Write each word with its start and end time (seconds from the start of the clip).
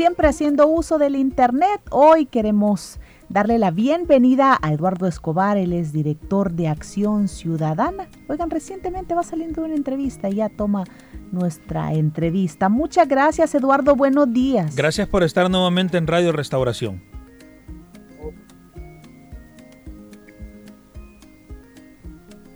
Siempre 0.00 0.28
haciendo 0.28 0.66
uso 0.66 0.96
del 0.96 1.14
Internet, 1.14 1.82
hoy 1.90 2.24
queremos 2.24 2.98
darle 3.28 3.58
la 3.58 3.70
bienvenida 3.70 4.56
a 4.62 4.72
Eduardo 4.72 5.06
Escobar, 5.06 5.58
él 5.58 5.74
es 5.74 5.92
director 5.92 6.52
de 6.52 6.68
Acción 6.68 7.28
Ciudadana. 7.28 8.08
Oigan, 8.26 8.48
recientemente 8.48 9.14
va 9.14 9.22
saliendo 9.22 9.62
una 9.62 9.74
entrevista 9.74 10.30
y 10.30 10.36
ya 10.36 10.48
toma 10.48 10.84
nuestra 11.32 11.92
entrevista. 11.92 12.70
Muchas 12.70 13.08
gracias, 13.08 13.54
Eduardo, 13.54 13.94
buenos 13.94 14.32
días. 14.32 14.74
Gracias 14.74 15.06
por 15.06 15.22
estar 15.22 15.50
nuevamente 15.50 15.98
en 15.98 16.06
Radio 16.06 16.32
Restauración. 16.32 17.02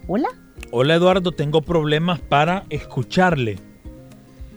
Hola. 0.08 0.28
Hola, 0.70 0.94
Eduardo, 0.94 1.32
tengo 1.32 1.60
problemas 1.60 2.20
para 2.20 2.64
escucharle. 2.70 3.73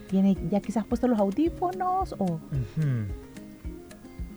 ¿Tiene 0.08 0.38
ya 0.50 0.60
quizás 0.62 0.86
puesto 0.86 1.08
los 1.08 1.20
audífonos 1.20 2.16
o...? 2.18 2.40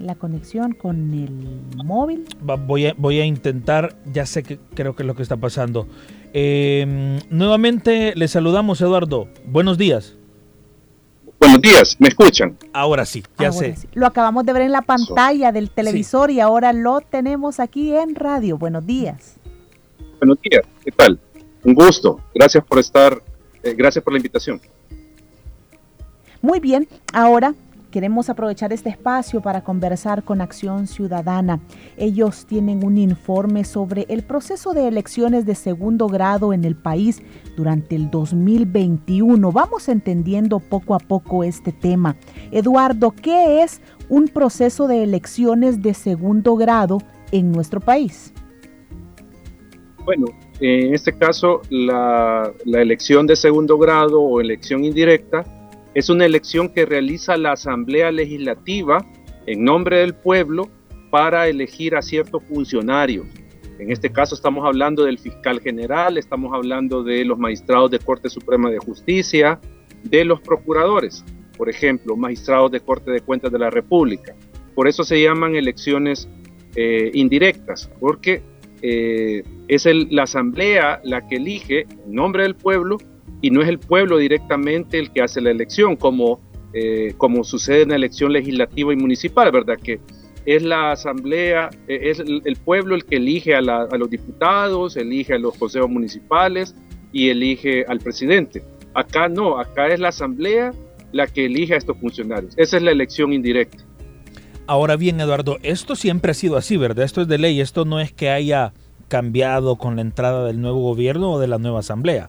la 0.00 0.14
conexión 0.14 0.72
con 0.72 1.12
el 1.12 1.84
móvil. 1.84 2.24
voy, 2.40 2.86
a, 2.86 2.94
voy 2.96 3.20
a 3.20 3.26
intentar, 3.26 3.96
ya 4.10 4.24
sé 4.24 4.42
que 4.42 4.58
creo 4.74 4.96
que 4.96 5.02
es 5.02 5.06
lo 5.06 5.14
que 5.14 5.22
está 5.22 5.36
pasando. 5.36 5.86
Em, 6.32 7.18
nuevamente 7.28 8.14
le 8.16 8.28
saludamos, 8.28 8.80
Eduardo. 8.80 9.28
Buenos 9.46 9.76
días. 9.76 10.16
Buenos 11.38 11.62
días, 11.62 11.96
¿me 11.98 12.08
escuchan? 12.08 12.56
Ahora 12.72 13.04
sí, 13.06 13.22
ya 13.38 13.50
sé. 13.50 13.74
Lo 13.94 14.06
acabamos 14.06 14.44
de 14.44 14.52
ver 14.52 14.62
en 14.62 14.72
la 14.72 14.82
pantalla 14.82 15.52
del 15.52 15.70
televisor 15.70 16.30
y 16.30 16.40
ahora 16.40 16.72
lo 16.72 17.00
tenemos 17.00 17.60
aquí 17.60 17.94
en 17.94 18.14
radio. 18.14 18.58
Buenos 18.58 18.86
días. 18.86 19.36
Buenos 20.18 20.38
días, 20.42 20.62
¿qué 20.84 20.92
tal? 20.92 21.18
Un 21.64 21.74
gusto. 21.74 22.20
Gracias 22.34 22.62
por 22.64 22.78
estar, 22.78 23.22
eh, 23.62 23.74
gracias 23.74 24.04
por 24.04 24.12
la 24.12 24.18
invitación. 24.18 24.60
Muy 26.42 26.60
bien, 26.60 26.88
ahora 27.12 27.54
Queremos 27.90 28.30
aprovechar 28.30 28.72
este 28.72 28.88
espacio 28.88 29.40
para 29.40 29.64
conversar 29.64 30.22
con 30.22 30.40
Acción 30.40 30.86
Ciudadana. 30.86 31.58
Ellos 31.96 32.46
tienen 32.46 32.84
un 32.84 32.98
informe 32.98 33.64
sobre 33.64 34.06
el 34.08 34.22
proceso 34.22 34.74
de 34.74 34.86
elecciones 34.86 35.44
de 35.44 35.56
segundo 35.56 36.06
grado 36.06 36.52
en 36.52 36.64
el 36.64 36.76
país 36.76 37.20
durante 37.56 37.96
el 37.96 38.08
2021. 38.08 39.50
Vamos 39.50 39.88
entendiendo 39.88 40.60
poco 40.60 40.94
a 40.94 41.00
poco 41.00 41.42
este 41.42 41.72
tema. 41.72 42.14
Eduardo, 42.52 43.10
¿qué 43.10 43.64
es 43.64 43.80
un 44.08 44.28
proceso 44.28 44.86
de 44.86 45.02
elecciones 45.02 45.82
de 45.82 45.92
segundo 45.92 46.54
grado 46.54 46.98
en 47.32 47.50
nuestro 47.50 47.80
país? 47.80 48.32
Bueno, 50.04 50.26
en 50.60 50.94
este 50.94 51.12
caso, 51.12 51.62
la, 51.70 52.52
la 52.64 52.82
elección 52.82 53.26
de 53.26 53.34
segundo 53.34 53.78
grado 53.78 54.20
o 54.20 54.40
elección 54.40 54.84
indirecta 54.84 55.44
es 55.94 56.08
una 56.08 56.24
elección 56.24 56.68
que 56.68 56.86
realiza 56.86 57.36
la 57.36 57.52
Asamblea 57.52 58.12
Legislativa 58.12 59.04
en 59.46 59.64
nombre 59.64 59.98
del 59.98 60.14
pueblo 60.14 60.68
para 61.10 61.48
elegir 61.48 61.96
a 61.96 62.02
ciertos 62.02 62.42
funcionarios. 62.44 63.26
En 63.78 63.90
este 63.90 64.12
caso 64.12 64.34
estamos 64.34 64.64
hablando 64.64 65.04
del 65.04 65.18
fiscal 65.18 65.60
general, 65.60 66.18
estamos 66.18 66.52
hablando 66.54 67.02
de 67.02 67.24
los 67.24 67.38
magistrados 67.38 67.90
de 67.90 67.98
Corte 67.98 68.28
Suprema 68.28 68.70
de 68.70 68.78
Justicia, 68.78 69.58
de 70.04 70.24
los 70.24 70.40
procuradores, 70.40 71.24
por 71.56 71.68
ejemplo, 71.68 72.16
magistrados 72.16 72.70
de 72.70 72.80
Corte 72.80 73.10
de 73.10 73.22
Cuentas 73.22 73.50
de 73.50 73.58
la 73.58 73.70
República. 73.70 74.34
Por 74.74 74.86
eso 74.86 75.02
se 75.02 75.20
llaman 75.20 75.56
elecciones 75.56 76.28
eh, 76.76 77.10
indirectas, 77.14 77.90
porque 77.98 78.42
eh, 78.82 79.42
es 79.66 79.86
la 80.10 80.22
asamblea 80.22 81.00
la 81.04 81.26
que 81.26 81.36
elige 81.36 81.86
en 82.06 82.14
nombre 82.14 82.44
del 82.44 82.54
pueblo 82.54 82.98
y 83.40 83.50
no 83.50 83.62
es 83.62 83.68
el 83.68 83.78
pueblo 83.78 84.18
directamente 84.18 84.98
el 84.98 85.10
que 85.10 85.22
hace 85.22 85.40
la 85.40 85.50
elección, 85.50 85.96
como, 85.96 86.40
eh, 86.72 87.14
como 87.16 87.44
sucede 87.44 87.82
en 87.82 87.90
la 87.90 87.96
elección 87.96 88.32
legislativa 88.32 88.92
y 88.92 88.96
municipal, 88.96 89.50
¿verdad? 89.50 89.76
Que 89.82 90.00
es 90.46 90.62
la 90.62 90.92
asamblea, 90.92 91.70
eh, 91.88 92.00
es 92.02 92.20
el, 92.20 92.56
pueblo 92.64 92.94
el 92.94 93.04
que 93.04 93.16
elige 93.16 93.54
a, 93.54 93.60
los 93.60 94.10
diputados, 94.10 94.96
elige 94.96 95.34
a 95.34 95.38
los 95.38 95.56
consejos 95.56 95.90
municipales 95.90 96.74
y 97.12 97.28
elige 97.28 97.84
al 97.86 98.00
presidente. 98.00 98.62
Acá 98.94 99.28
no, 99.28 99.58
acá 99.58 99.88
es 99.88 100.00
la 100.00 100.08
asamblea 100.08 100.72
la 101.12 101.26
que 101.26 101.46
elige 101.46 101.74
a 101.74 101.76
estos 101.76 101.98
funcionarios. 101.98 102.54
Esa 102.56 102.76
es 102.76 102.82
la 102.82 102.90
elección 102.90 103.32
indirecta. 103.32 103.84
Ahora 104.66 104.96
bien, 104.96 105.20
Eduardo, 105.20 105.58
esto 105.62 105.96
siempre 105.96 106.30
ha 106.30 106.34
sido 106.34 106.56
así, 106.56 106.76
¿verdad? 106.76 107.04
Esto 107.04 107.22
es 107.22 107.28
de 107.28 107.38
ley, 107.38 107.60
esto 107.60 107.84
no 107.84 107.98
es 107.98 108.12
que 108.12 108.30
haya 108.30 108.72
cambiado 109.08 109.76
con 109.76 109.96
la 109.96 110.02
entrada 110.02 110.46
del 110.46 110.60
nuevo 110.60 110.80
gobierno 110.80 111.32
o 111.32 111.40
de 111.40 111.48
la 111.48 111.58
nueva 111.58 111.80
asamblea. 111.80 112.28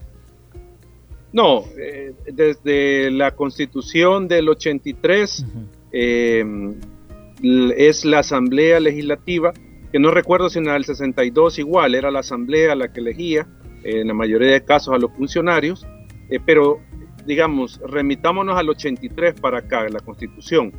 No, 1.32 1.64
eh, 1.78 2.14
desde 2.30 3.10
la 3.10 3.30
constitución 3.30 4.28
del 4.28 4.48
83 4.50 5.46
eh, 5.92 6.44
es 7.76 8.04
la 8.04 8.18
asamblea 8.18 8.80
legislativa, 8.80 9.52
que 9.90 9.98
no 9.98 10.10
recuerdo 10.10 10.50
si 10.50 10.58
en 10.58 10.68
el 10.68 10.84
62 10.84 11.58
igual, 11.58 11.94
era 11.94 12.10
la 12.10 12.20
asamblea 12.20 12.74
la 12.74 12.92
que 12.92 13.00
elegía, 13.00 13.46
en 13.82 14.08
la 14.08 14.14
mayoría 14.14 14.52
de 14.52 14.64
casos 14.64 14.94
a 14.94 14.98
los 14.98 15.10
funcionarios, 15.12 15.86
eh, 16.28 16.38
pero 16.44 16.80
digamos, 17.26 17.80
remitámonos 17.88 18.58
al 18.58 18.68
83 18.68 19.40
para 19.40 19.58
acá, 19.58 19.88
la 19.88 20.00
constitución. 20.00 20.72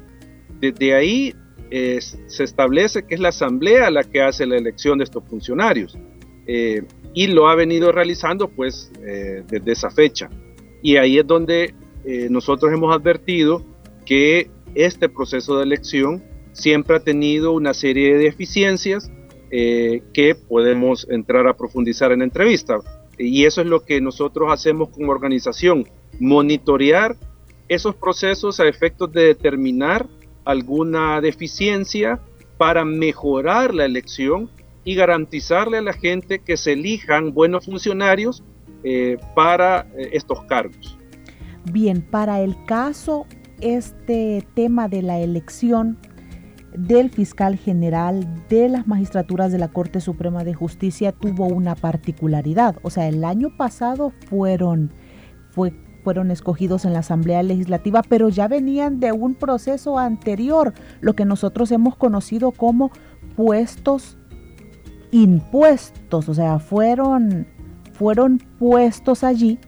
Desde 0.59 0.93
ahí 0.93 1.33
se 1.71 2.43
establece 2.43 3.03
que 3.07 3.15
es 3.15 3.21
la 3.21 3.29
asamblea 3.29 3.89
la 3.89 4.03
que 4.03 4.21
hace 4.21 4.45
la 4.45 4.57
elección 4.57 4.99
de 4.99 5.05
estos 5.05 5.23
funcionarios 5.27 5.97
y 7.13 7.27
lo 7.27 7.47
ha 7.47 7.55
venido 7.55 7.91
realizando 7.91 8.47
pues 8.47 8.91
desde 9.01 9.71
esa 9.71 9.89
fecha. 9.89 10.29
Y 10.81 10.97
ahí 10.97 11.17
es 11.17 11.25
donde 11.25 11.73
eh, 12.05 12.27
nosotros 12.29 12.71
hemos 12.73 12.93
advertido 12.93 13.63
que 14.05 14.49
este 14.75 15.07
proceso 15.07 15.57
de 15.57 15.63
elección 15.63 16.23
siempre 16.51 16.97
ha 16.97 16.99
tenido 16.99 17.53
una 17.53 17.73
serie 17.73 18.13
de 18.13 18.25
deficiencias 18.25 19.09
eh, 19.51 20.01
que 20.13 20.35
podemos 20.35 21.07
entrar 21.09 21.47
a 21.47 21.55
profundizar 21.55 22.11
en 22.11 22.19
la 22.19 22.25
entrevista. 22.25 22.79
Y 23.17 23.45
eso 23.45 23.61
es 23.61 23.67
lo 23.67 23.85
que 23.85 24.01
nosotros 24.01 24.51
hacemos 24.51 24.89
como 24.89 25.11
organización, 25.11 25.87
monitorear 26.19 27.15
esos 27.69 27.95
procesos 27.95 28.59
a 28.59 28.67
efectos 28.67 29.11
de 29.13 29.27
determinar 29.27 30.07
alguna 30.43 31.21
deficiencia 31.21 32.19
para 32.57 32.83
mejorar 32.83 33.73
la 33.73 33.85
elección 33.85 34.49
y 34.83 34.95
garantizarle 34.95 35.77
a 35.77 35.81
la 35.81 35.93
gente 35.93 36.39
que 36.39 36.57
se 36.57 36.73
elijan 36.73 37.33
buenos 37.33 37.65
funcionarios 37.65 38.43
eh, 38.83 39.17
para 39.35 39.87
eh, 39.97 40.09
estos 40.13 40.43
cargos. 40.45 40.97
Bien, 41.71 42.01
para 42.01 42.41
el 42.41 42.55
caso, 42.65 43.25
este 43.61 44.45
tema 44.55 44.89
de 44.89 45.01
la 45.01 45.19
elección 45.19 45.97
del 46.75 47.09
fiscal 47.09 47.57
general 47.57 48.27
de 48.49 48.67
las 48.67 48.87
magistraturas 48.87 49.51
de 49.51 49.59
la 49.59 49.69
Corte 49.69 50.01
Suprema 50.01 50.43
de 50.43 50.53
Justicia 50.53 51.11
tuvo 51.11 51.45
una 51.45 51.75
particularidad. 51.75 52.77
O 52.81 52.89
sea, 52.89 53.07
el 53.07 53.23
año 53.23 53.55
pasado 53.55 54.11
fueron, 54.27 54.91
fue, 55.51 55.73
fueron 56.03 56.31
escogidos 56.31 56.83
en 56.85 56.93
la 56.93 56.99
Asamblea 56.99 57.43
Legislativa, 57.43 58.01
pero 58.07 58.29
ya 58.29 58.47
venían 58.47 58.99
de 58.99 59.11
un 59.11 59.35
proceso 59.35 59.99
anterior, 59.99 60.73
lo 60.99 61.13
que 61.13 61.25
nosotros 61.25 61.71
hemos 61.71 61.95
conocido 61.95 62.51
como 62.51 62.91
puestos 63.35 64.17
impuestos, 65.13 66.27
o 66.27 66.33
sea, 66.33 66.59
fueron 66.59 67.47
fueron 67.93 68.39
puestos 68.59 69.23
allí 69.23 69.59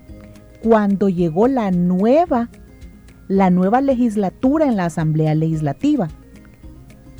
cuando 0.61 1.09
llegó 1.09 1.47
la 1.47 1.71
nueva, 1.71 2.49
la 3.27 3.51
nueva 3.51 3.81
legislatura 3.81 4.65
en 4.65 4.75
la 4.75 4.85
Asamblea 4.85 5.35
Legislativa. 5.35 6.09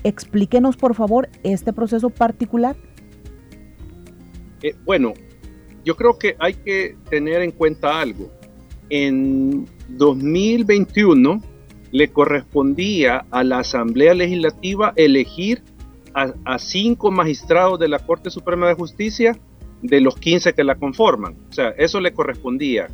Explíquenos, 0.04 0.76
por 0.78 0.96
favor, 0.96 1.30
este 1.44 1.72
proceso 1.72 2.10
particular. 2.10 2.76
Eh, 4.64 4.76
bueno, 4.84 5.14
yo 5.84 5.96
creo 5.96 6.18
que 6.18 6.36
hay 6.40 6.56
que 6.56 6.98
tener 7.10 7.44
en 7.44 7.52
cuenta 7.52 8.02
algo. 8.02 8.32
En 8.90 9.68
2021 9.90 11.42
le 11.92 12.08
correspondía 12.10 13.26
a 13.30 13.44
la 13.44 13.60
Asamblea 13.60 14.16
Legislativa 14.16 14.92
elegir 14.96 15.64
a, 16.16 16.34
a 16.46 16.58
cinco 16.58 17.12
magistrados 17.12 17.78
de 17.80 17.88
la 17.88 18.00
Corte 18.00 18.32
Suprema 18.32 18.68
de 18.68 18.74
Justicia 18.74 19.38
de 19.82 20.02
los 20.02 20.16
15 20.18 20.54
que 20.54 20.64
la 20.64 20.76
conforman. 20.76 21.36
O 21.50 21.54
sea, 21.54 21.70
eso 21.78 22.00
le 22.00 22.14
correspondía 22.14 22.88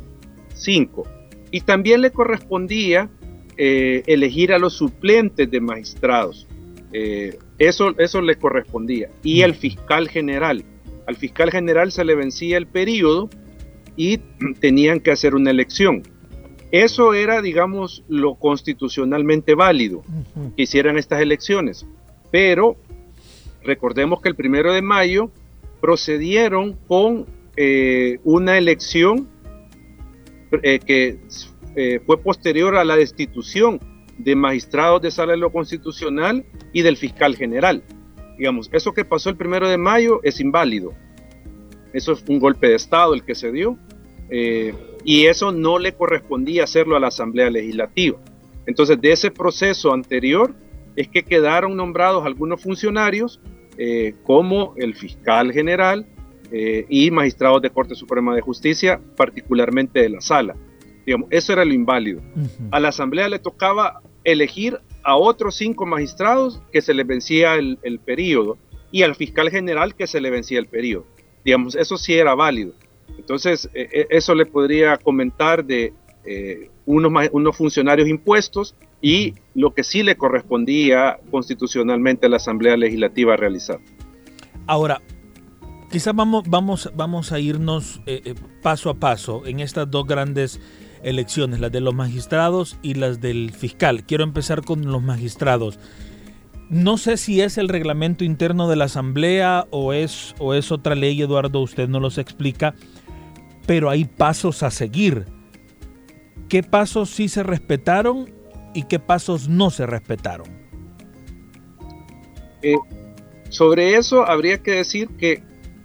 5. 0.54 1.04
Y 1.50 1.60
también 1.62 2.00
le 2.00 2.10
correspondía 2.10 3.08
eh, 3.56 4.02
elegir 4.06 4.52
a 4.52 4.58
los 4.58 4.74
suplentes 4.74 5.50
de 5.50 5.60
magistrados. 5.60 6.46
Eh, 6.92 7.38
eso, 7.58 7.94
eso 7.98 8.20
le 8.20 8.36
correspondía. 8.36 9.10
Y 9.22 9.42
el 9.42 9.54
fiscal 9.54 10.08
general. 10.08 10.64
Al 11.06 11.16
fiscal 11.16 11.50
general 11.50 11.92
se 11.92 12.04
le 12.04 12.14
vencía 12.14 12.56
el 12.56 12.66
periodo 12.66 13.28
y 13.96 14.18
tenían 14.60 15.00
que 15.00 15.10
hacer 15.10 15.34
una 15.34 15.50
elección. 15.50 16.02
Eso 16.70 17.12
era, 17.12 17.42
digamos, 17.42 18.02
lo 18.08 18.36
constitucionalmente 18.36 19.54
válido, 19.54 20.02
que 20.56 20.62
hicieran 20.62 20.96
estas 20.96 21.20
elecciones. 21.20 21.86
Pero 22.30 22.76
recordemos 23.64 24.20
que 24.20 24.28
el 24.28 24.34
primero 24.34 24.72
de 24.72 24.82
mayo 24.82 25.30
procedieron 25.80 26.74
con 26.86 27.26
eh, 27.56 28.18
una 28.24 28.56
elección 28.56 29.28
eh, 30.62 30.78
que 30.78 31.18
eh, 31.76 32.00
fue 32.06 32.18
posterior 32.22 32.76
a 32.76 32.84
la 32.84 32.96
destitución 32.96 33.80
de 34.18 34.36
magistrados 34.36 35.02
de 35.02 35.10
sala 35.10 35.32
de 35.32 35.38
lo 35.38 35.50
constitucional 35.50 36.44
y 36.72 36.82
del 36.82 36.96
fiscal 36.96 37.36
general. 37.36 37.82
Digamos, 38.38 38.70
eso 38.72 38.92
que 38.92 39.04
pasó 39.04 39.30
el 39.30 39.36
primero 39.36 39.68
de 39.68 39.76
mayo 39.76 40.20
es 40.22 40.40
inválido. 40.40 40.92
Eso 41.92 42.12
es 42.12 42.24
un 42.28 42.38
golpe 42.38 42.68
de 42.68 42.76
Estado 42.76 43.14
el 43.14 43.24
que 43.24 43.34
se 43.34 43.52
dio 43.52 43.76
y 45.04 45.26
eso 45.26 45.52
no 45.52 45.78
le 45.78 45.92
correspondía 45.92 46.64
hacerlo 46.64 46.96
a 46.96 47.00
la 47.00 47.08
Asamblea 47.08 47.50
Legislativa. 47.50 48.18
Entonces, 48.66 48.98
de 48.98 49.12
ese 49.12 49.30
proceso 49.30 49.92
anterior 49.92 50.54
es 50.96 51.08
que 51.08 51.22
quedaron 51.22 51.76
nombrados 51.76 52.24
algunos 52.24 52.62
funcionarios 52.62 53.40
eh, 53.78 54.14
como 54.24 54.74
el 54.76 54.94
fiscal 54.94 55.52
general 55.52 56.06
eh, 56.50 56.84
y 56.88 57.10
magistrados 57.10 57.62
de 57.62 57.70
Corte 57.70 57.94
Suprema 57.94 58.34
de 58.34 58.42
Justicia, 58.42 59.00
particularmente 59.16 60.00
de 60.00 60.10
la 60.10 60.20
sala. 60.20 60.56
Digamos, 61.06 61.28
eso 61.30 61.52
era 61.52 61.64
lo 61.64 61.72
inválido. 61.72 62.20
A 62.70 62.78
la 62.78 62.88
Asamblea 62.88 63.28
le 63.28 63.38
tocaba 63.38 64.02
elegir 64.24 64.78
a 65.02 65.16
otros 65.16 65.56
cinco 65.56 65.84
magistrados 65.84 66.62
que 66.70 66.80
se 66.80 66.94
les 66.94 67.06
vencía 67.06 67.54
el, 67.54 67.78
el 67.82 67.98
periodo 67.98 68.56
y 68.92 69.02
al 69.02 69.16
fiscal 69.16 69.50
general 69.50 69.96
que 69.96 70.06
se 70.06 70.20
le 70.20 70.30
vencía 70.30 70.60
el 70.60 70.66
periodo. 70.66 71.06
Digamos, 71.44 71.74
eso 71.74 71.96
sí 71.96 72.14
era 72.14 72.34
válido. 72.34 72.74
Entonces, 73.18 73.68
eh, 73.74 73.88
eh, 73.92 74.06
eso 74.10 74.34
le 74.34 74.46
podría 74.46 74.96
comentar 74.96 75.64
de 75.64 75.92
eh, 76.24 76.70
unos, 76.86 77.12
unos 77.32 77.56
funcionarios 77.56 78.08
impuestos 78.08 78.76
y 79.02 79.34
lo 79.54 79.74
que 79.74 79.82
sí 79.82 80.02
le 80.02 80.16
correspondía 80.16 81.18
constitucionalmente 81.30 82.26
a 82.26 82.28
la 82.30 82.36
Asamblea 82.36 82.76
Legislativa 82.76 83.36
realizar. 83.36 83.80
Ahora, 84.66 85.02
quizás 85.90 86.14
vamos, 86.14 86.44
vamos, 86.48 86.90
vamos 86.94 87.32
a 87.32 87.40
irnos 87.40 88.00
paso 88.62 88.88
a 88.88 88.94
paso 88.94 89.44
en 89.44 89.60
estas 89.60 89.90
dos 89.90 90.06
grandes 90.06 90.60
elecciones, 91.02 91.58
las 91.58 91.72
de 91.72 91.80
los 91.80 91.94
magistrados 91.94 92.78
y 92.80 92.94
las 92.94 93.20
del 93.20 93.50
fiscal. 93.50 94.04
Quiero 94.04 94.22
empezar 94.22 94.62
con 94.62 94.86
los 94.90 95.02
magistrados. 95.02 95.80
No 96.70 96.96
sé 96.96 97.16
si 97.16 97.42
es 97.42 97.58
el 97.58 97.68
reglamento 97.68 98.24
interno 98.24 98.68
de 98.68 98.76
la 98.76 98.84
Asamblea 98.84 99.66
o 99.70 99.92
es, 99.92 100.34
o 100.38 100.54
es 100.54 100.72
otra 100.72 100.94
ley, 100.94 101.20
Eduardo, 101.20 101.60
usted 101.60 101.88
no 101.88 102.00
los 102.00 102.18
explica, 102.18 102.74
pero 103.66 103.90
hay 103.90 104.04
pasos 104.04 104.62
a 104.62 104.70
seguir. 104.70 105.26
¿Qué 106.48 106.62
pasos 106.62 107.10
sí 107.10 107.28
se 107.28 107.42
respetaron 107.42 108.30
y 108.74 108.84
qué 108.84 108.98
pasos 108.98 109.48
no 109.48 109.70
se 109.70 109.86
respetaron? 109.86 110.46
Eh, 112.62 112.76
sobre 113.48 113.96
eso 113.96 114.26
habría 114.26 114.62
que 114.62 114.72
decir 114.72 115.08
que 115.18 115.42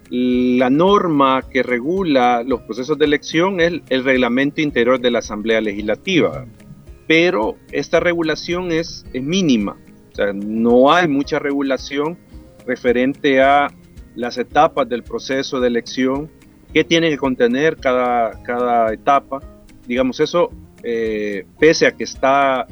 la 0.10 0.70
norma 0.70 1.42
que 1.50 1.64
regula 1.64 2.44
los 2.44 2.62
procesos 2.62 2.98
de 2.98 3.06
elección 3.06 3.60
es 3.60 3.82
el, 3.90 4.04
reglamento 4.04 4.62
interior 4.62 5.00
de 5.00 5.12
la 5.12 5.20
Asamblea 5.20 5.60
Legislativa, 5.60 6.46
pero 7.08 7.58
esta 7.72 8.00
regulación 8.00 8.72
es, 8.72 9.06
es 9.12 9.22
mínima, 9.22 9.78
o 10.12 10.16
sea, 10.16 10.32
no 10.34 10.94
hay 10.94 11.08
mucha 11.08 11.40
regulación 11.40 12.18
referente 12.66 13.42
a 13.42 13.70
las 14.16 14.38
etapas 14.38 14.88
del 14.88 15.04
proceso 15.04 15.60
de 15.60 15.68
elección 15.68 16.30
qué 16.74 16.84
tiene 16.84 17.10
que 17.10 17.18
contener 17.18 17.78
cada, 17.78 18.44
cada 18.44 18.94
etapa. 18.94 19.40
Digamos, 19.88 20.20
eso, 20.20 20.52
eh, 20.84 21.46
pese 21.60 21.88
a 21.88 21.92
que 21.92 22.04
está 22.04 22.68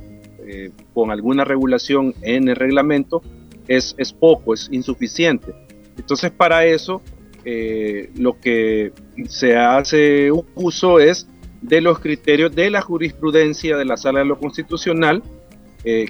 eh, 0.46 0.72
con 0.94 1.12
alguna 1.12 1.44
regulación 1.44 2.13
en 2.22 2.48
el 2.50 2.56
reglamento, 2.56 3.22
es, 3.68 3.96
es, 3.98 4.13
poco, 4.13 4.54
es 4.54 4.69
insuficiente. 4.72 5.54
Entonces, 5.98 6.31
para 6.31 6.66
eso, 6.66 7.02
eh, 7.46 8.12
lo 8.16 8.40
que 8.40 8.94
se 9.28 9.56
hace 9.56 10.31
uso 10.56 11.00
es 11.00 11.28
de 11.62 11.81
los 11.81 12.00
criterios 12.00 12.54
de 12.54 12.69
la 12.69 12.81
jurisprudencia 12.81 13.75
de 13.78 13.86
la 13.86 13.98
Sala 13.98 14.19
de 14.19 14.25
lo 14.25 14.40
Constitucional, 14.40 15.24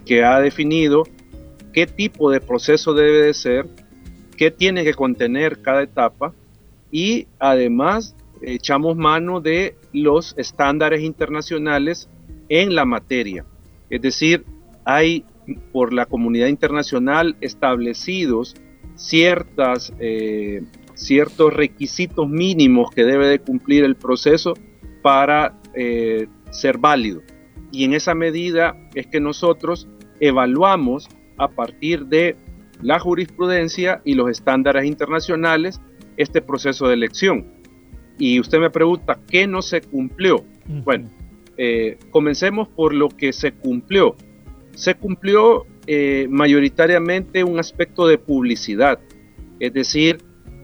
que 0.06 0.24
ha 0.24 0.40
definido 0.40 1.04
qué 1.74 1.86
tipo 1.86 2.32
de 2.32 2.40
proceso 2.40 2.94
debe 2.94 3.24
de 3.24 3.34
ser, 3.34 3.68
qué 4.38 4.50
tiene 4.50 4.86
que 4.86 4.94
contener 4.94 5.62
cada 5.62 5.84
etapa, 5.84 6.34
y 6.92 7.28
además 7.40 8.16
echamos 8.42 8.96
mano 8.96 9.42
de 9.42 9.76
los 9.96 10.36
estándares 10.38 11.02
internacionales 11.02 12.10
en 12.50 12.76
la 12.76 12.86
materia. 12.86 13.46
Es 13.90 14.02
decir, 14.02 14.46
hay 14.84 15.26
por 15.72 15.94
la 15.94 16.06
comunidad 16.06 16.48
internacional 16.48 17.38
establecidos 17.42 18.56
ciertas, 18.96 19.94
eh, 20.00 20.64
ciertos 20.96 21.54
requisitos 21.54 22.30
mínimos 22.30 22.92
que 22.92 23.04
debe 23.04 23.28
de 23.28 23.40
cumplir 23.40 23.84
el 23.84 23.96
proceso 23.96 24.54
para 25.02 25.60
eh, 25.74 26.28
ser 26.52 26.78
válido. 26.78 27.22
Y 27.72 27.84
en 27.84 27.94
esa 27.94 28.16
medida 28.16 28.76
es 28.94 29.08
que 29.08 29.20
nosotros 29.20 29.88
evaluamos 30.20 31.10
a 31.38 31.50
partir 31.50 32.06
de 32.06 32.36
la 32.82 33.00
jurisprudencia 33.00 34.02
y 34.04 34.16
los 34.16 34.30
estándares 34.30 34.86
internacionales 34.86 35.82
este 36.18 36.42
proceso 36.42 36.88
de 36.88 36.94
elección. 36.94 37.55
Y 38.18 38.40
usted 38.40 38.60
me 38.60 38.70
pregunta, 38.70 39.20
¿qué 39.30 39.48
no 39.48 39.62
se 39.62 39.82
cumplió? 39.82 40.44
Bueno, 40.68 41.10
eh, 41.58 41.98
comencemos 42.12 42.68
por 42.68 42.94
lo 42.94 43.10
que 43.10 43.34
se 43.34 43.54
cumplió. 43.54 44.16
Se 44.74 44.96
cumplió 44.96 45.66
eh, 45.88 46.28
mayoritariamente 46.30 47.44
un 47.44 47.60
aspecto 47.60 48.08
de 48.08 48.18
publicidad, 48.18 49.00
es 49.60 49.74
decir, 49.74 50.18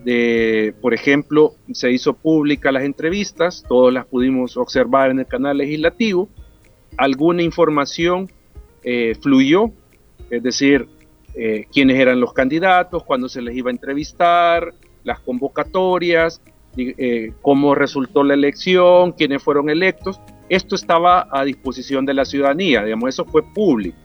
de, 0.03 0.73
por 0.81 0.93
ejemplo, 0.93 1.53
se 1.71 1.91
hizo 1.91 2.13
pública 2.13 2.71
las 2.71 2.83
entrevistas, 2.83 3.63
todas 3.67 3.93
las 3.93 4.05
pudimos 4.05 4.57
observar 4.57 5.11
en 5.11 5.19
el 5.19 5.27
canal 5.27 5.57
legislativo, 5.57 6.27
alguna 6.97 7.43
información 7.43 8.31
eh, 8.83 9.15
fluyó, 9.21 9.71
es 10.29 10.43
decir, 10.43 10.87
quiénes 11.71 11.97
eran 11.97 12.19
los 12.19 12.33
candidatos, 12.33 13.05
cuándo 13.05 13.29
se 13.29 13.41
les 13.41 13.55
iba 13.55 13.69
a 13.69 13.71
entrevistar, 13.71 14.73
las 15.05 15.21
convocatorias, 15.21 16.41
eh, 16.77 17.33
cómo 17.41 17.75
resultó 17.75 18.23
la 18.23 18.33
elección, 18.33 19.11
quiénes 19.11 19.43
fueron 19.43 19.69
electos. 19.69 20.21
Esto 20.49 20.75
estaba 20.75 21.27
a 21.31 21.43
disposición 21.43 22.05
de 22.05 22.13
la 22.13 22.25
ciudadanía, 22.25 22.83
digamos, 22.83 23.09
eso 23.09 23.25
fue 23.25 23.43
público. 23.53 23.97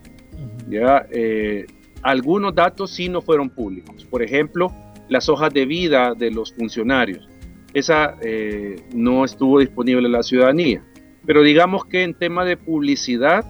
¿ya? 0.68 1.06
Eh, 1.10 1.66
algunos 2.02 2.54
datos 2.54 2.90
sí 2.90 3.08
no 3.08 3.20
fueron 3.20 3.50
públicos. 3.50 4.04
Por 4.04 4.22
ejemplo, 4.22 4.72
las 5.08 5.28
hojas 5.28 5.52
de 5.52 5.66
vida 5.66 6.14
de 6.14 6.30
los 6.30 6.52
funcionarios. 6.52 7.28
Esa 7.72 8.16
eh, 8.22 8.76
no 8.94 9.24
estuvo 9.24 9.60
disponible 9.60 10.06
a 10.06 10.10
la 10.10 10.22
ciudadanía. 10.22 10.84
Pero 11.24 11.42
digamos 11.42 11.84
que 11.86 12.02
en 12.02 12.14
tema 12.14 12.44
de 12.44 12.56
publicidad 12.56 13.44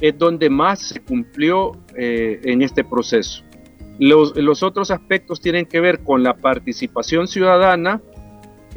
es 0.00 0.16
donde 0.16 0.48
más 0.48 0.80
se 0.80 1.00
cumplió 1.00 1.72
en 1.96 2.62
este 2.62 2.84
proceso. 2.84 3.42
Los, 3.98 4.62
otros 4.62 4.90
aspectos 4.90 5.40
tienen 5.40 5.66
que 5.66 5.80
ver 5.80 6.00
con 6.04 6.22
la 6.22 6.36
participación 6.36 7.26
ciudadana, 7.26 8.00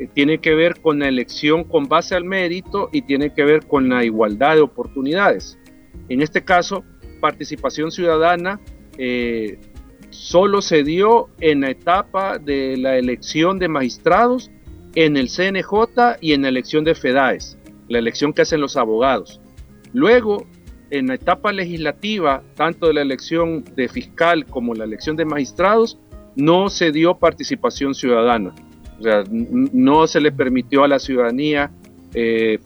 tiene 0.07 0.39
que 0.39 0.55
ver 0.55 0.79
con 0.81 0.99
la 0.99 1.07
elección 1.07 1.63
con 1.63 1.87
base 1.87 2.15
al 2.15 2.23
mérito 2.23 2.89
y 2.91 3.01
tiene 3.03 3.33
que 3.33 3.43
ver 3.43 3.65
con 3.65 3.89
la 3.89 4.03
igualdad 4.03 4.55
de 4.55 4.61
oportunidades. 4.61 5.57
En 6.09 6.21
este 6.21 6.43
caso, 6.43 6.83
participación 7.19 7.91
ciudadana 7.91 8.59
eh, 8.97 9.59
solo 10.09 10.61
se 10.61 10.83
dio 10.83 11.29
en 11.39 11.61
la 11.61 11.71
etapa 11.71 12.37
de 12.37 12.77
la 12.77 12.97
elección 12.97 13.59
de 13.59 13.67
magistrados, 13.67 14.51
en 14.95 15.15
el 15.15 15.29
CNJ 15.29 16.17
y 16.19 16.33
en 16.33 16.41
la 16.41 16.49
elección 16.49 16.83
de 16.83 16.95
FEDAES, 16.95 17.57
la 17.87 17.99
elección 17.99 18.33
que 18.33 18.41
hacen 18.41 18.59
los 18.59 18.75
abogados. 18.75 19.39
Luego, 19.93 20.45
en 20.89 21.07
la 21.07 21.15
etapa 21.15 21.53
legislativa, 21.53 22.43
tanto 22.55 22.87
de 22.87 22.93
la 22.93 23.01
elección 23.01 23.63
de 23.75 23.87
fiscal 23.87 24.45
como 24.45 24.73
la 24.73 24.83
elección 24.83 25.15
de 25.15 25.25
magistrados, 25.25 25.97
no 26.35 26.69
se 26.69 26.91
dio 26.91 27.17
participación 27.17 27.93
ciudadana. 27.93 28.53
O 29.01 29.03
sea, 29.03 29.23
no 29.31 30.05
se 30.05 30.21
le 30.21 30.31
permitió 30.31 30.83
a 30.83 30.87
la 30.87 30.99
ciudadanía, 30.99 31.71
eh, 32.13 32.59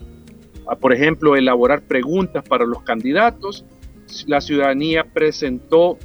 por 0.81 0.91
ejemplo, 0.91 1.37
elaborar 1.37 1.83
preguntas 1.83 2.43
para 2.43 2.65
los 2.65 2.83
candidatos. 2.83 3.63
La 4.27 4.41
ciudadanía 4.41 5.05
presentó 5.05 5.97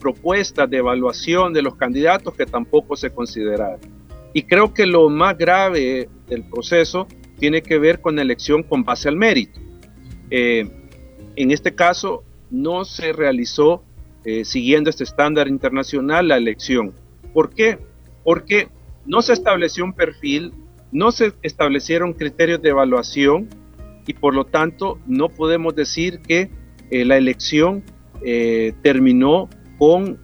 propuestas 0.00 0.68
de 0.68 0.78
evaluación 0.78 1.52
de 1.52 1.62
los 1.62 1.76
candidatos 1.76 2.34
que 2.34 2.46
tampoco 2.46 2.96
se 2.96 3.10
consideraron. 3.10 3.78
Y 4.32 4.42
creo 4.42 4.74
que 4.74 4.86
lo 4.86 5.08
más 5.08 5.38
grave 5.38 6.08
del 6.26 6.42
proceso 6.42 7.06
tiene 7.38 7.62
que 7.62 7.78
ver 7.78 8.00
con 8.00 8.16
la 8.16 8.22
elección 8.22 8.64
con 8.64 8.82
base 8.82 9.08
al 9.08 9.14
mérito. 9.14 9.60
Eh, 10.30 10.68
en 11.36 11.50
este 11.52 11.76
caso 11.76 12.24
no 12.50 12.84
se 12.84 13.12
realizó 13.12 13.84
eh, 14.24 14.44
siguiendo 14.44 14.90
este 14.90 15.04
estándar 15.04 15.46
internacional 15.46 16.26
la 16.26 16.38
elección. 16.38 16.92
¿Por 17.32 17.50
qué? 17.50 17.78
Porque 18.24 18.68
no 19.06 19.22
se 19.22 19.32
estableció 19.32 19.84
un 19.84 19.92
perfil, 19.92 20.52
no 20.92 21.12
se 21.12 21.32
establecieron 21.42 22.12
criterios 22.12 22.62
de 22.62 22.70
evaluación 22.70 23.48
y 24.06 24.14
por 24.14 24.34
lo 24.34 24.44
tanto 24.44 24.98
no 25.06 25.28
podemos 25.28 25.74
decir 25.74 26.20
que 26.20 26.50
eh, 26.90 27.04
la 27.04 27.16
elección 27.16 27.82
eh, 28.24 28.74
terminó 28.82 29.48
con 29.78 30.22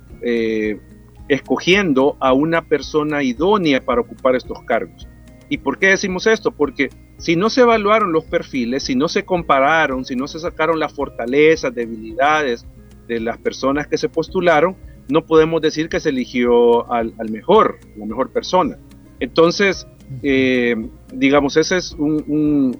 escogiendo 1.28 2.18
a 2.20 2.34
una 2.34 2.66
persona 2.66 3.22
idónea 3.22 3.80
para 3.80 4.02
ocupar 4.02 4.34
estos 4.34 4.62
cargos. 4.64 5.08
¿Y 5.48 5.58
por 5.58 5.78
qué 5.78 5.88
decimos 5.88 6.26
esto? 6.26 6.50
Porque 6.50 6.90
si 7.18 7.36
no 7.36 7.50
se 7.50 7.60
evaluaron 7.60 8.12
los 8.12 8.24
perfiles, 8.24 8.84
si 8.84 8.94
no 8.94 9.06
se 9.06 9.24
compararon, 9.24 10.04
si 10.04 10.16
no 10.16 10.26
se 10.26 10.38
sacaron 10.38 10.78
las 10.78 10.92
fortalezas, 10.92 11.74
debilidades 11.74 12.66
de 13.06 13.20
las 13.20 13.36
personas 13.38 13.86
que 13.86 13.98
se 13.98 14.08
postularon, 14.08 14.76
no 15.10 15.24
podemos 15.24 15.60
decir 15.60 15.88
que 15.88 16.00
se 16.00 16.10
eligió 16.10 16.90
al, 16.90 17.14
mejor, 17.30 17.78
la 17.96 18.06
mejor 18.06 18.30
persona. 18.30 18.78
Entonces, 19.18 19.86
eh, 20.22 20.74
digamos, 21.12 21.56
ese 21.56 21.76
es 21.76 21.92
un, 21.92 22.78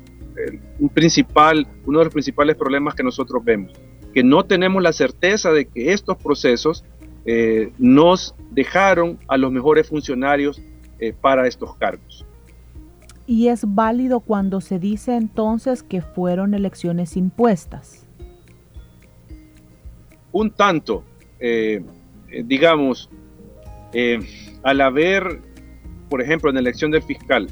principal, 0.94 1.66
uno 1.86 1.98
de 1.98 2.04
los 2.06 2.12
principales 2.12 2.56
problemas 2.56 2.94
que 2.94 3.02
nosotros 3.02 3.44
vemos, 3.44 3.72
que 4.14 4.22
no 4.22 4.44
tenemos 4.44 4.82
la 4.82 4.92
certeza 4.92 5.52
de 5.52 5.66
que 5.66 5.92
estos 5.92 6.16
procesos 6.16 6.84
eh, 7.26 7.72
nos 7.78 8.34
dejaron 8.50 9.18
a 9.28 9.36
los 9.36 9.52
mejores 9.52 9.88
funcionarios 9.88 10.60
eh, 10.98 11.12
para 11.18 11.46
estos 11.46 11.74
cargos. 11.76 12.24
¿Y 13.26 13.48
es 13.48 13.62
válido 13.66 14.20
cuando 14.20 14.60
se 14.60 14.78
dice 14.78 15.14
entonces 15.14 15.82
que 15.82 16.00
fueron 16.00 16.54
elecciones 16.54 17.16
impuestas? 17.16 18.06
Un 20.32 20.50
tanto, 20.50 21.04
eh, 22.30 22.42
digamos, 22.46 23.10
al 24.62 24.80
haber, 24.80 25.40
por 26.08 26.22
ejemplo, 26.22 26.50
en 26.50 26.54
la 26.54 26.60
elección 26.60 26.90
del 26.90 27.02
fiscal, 27.02 27.48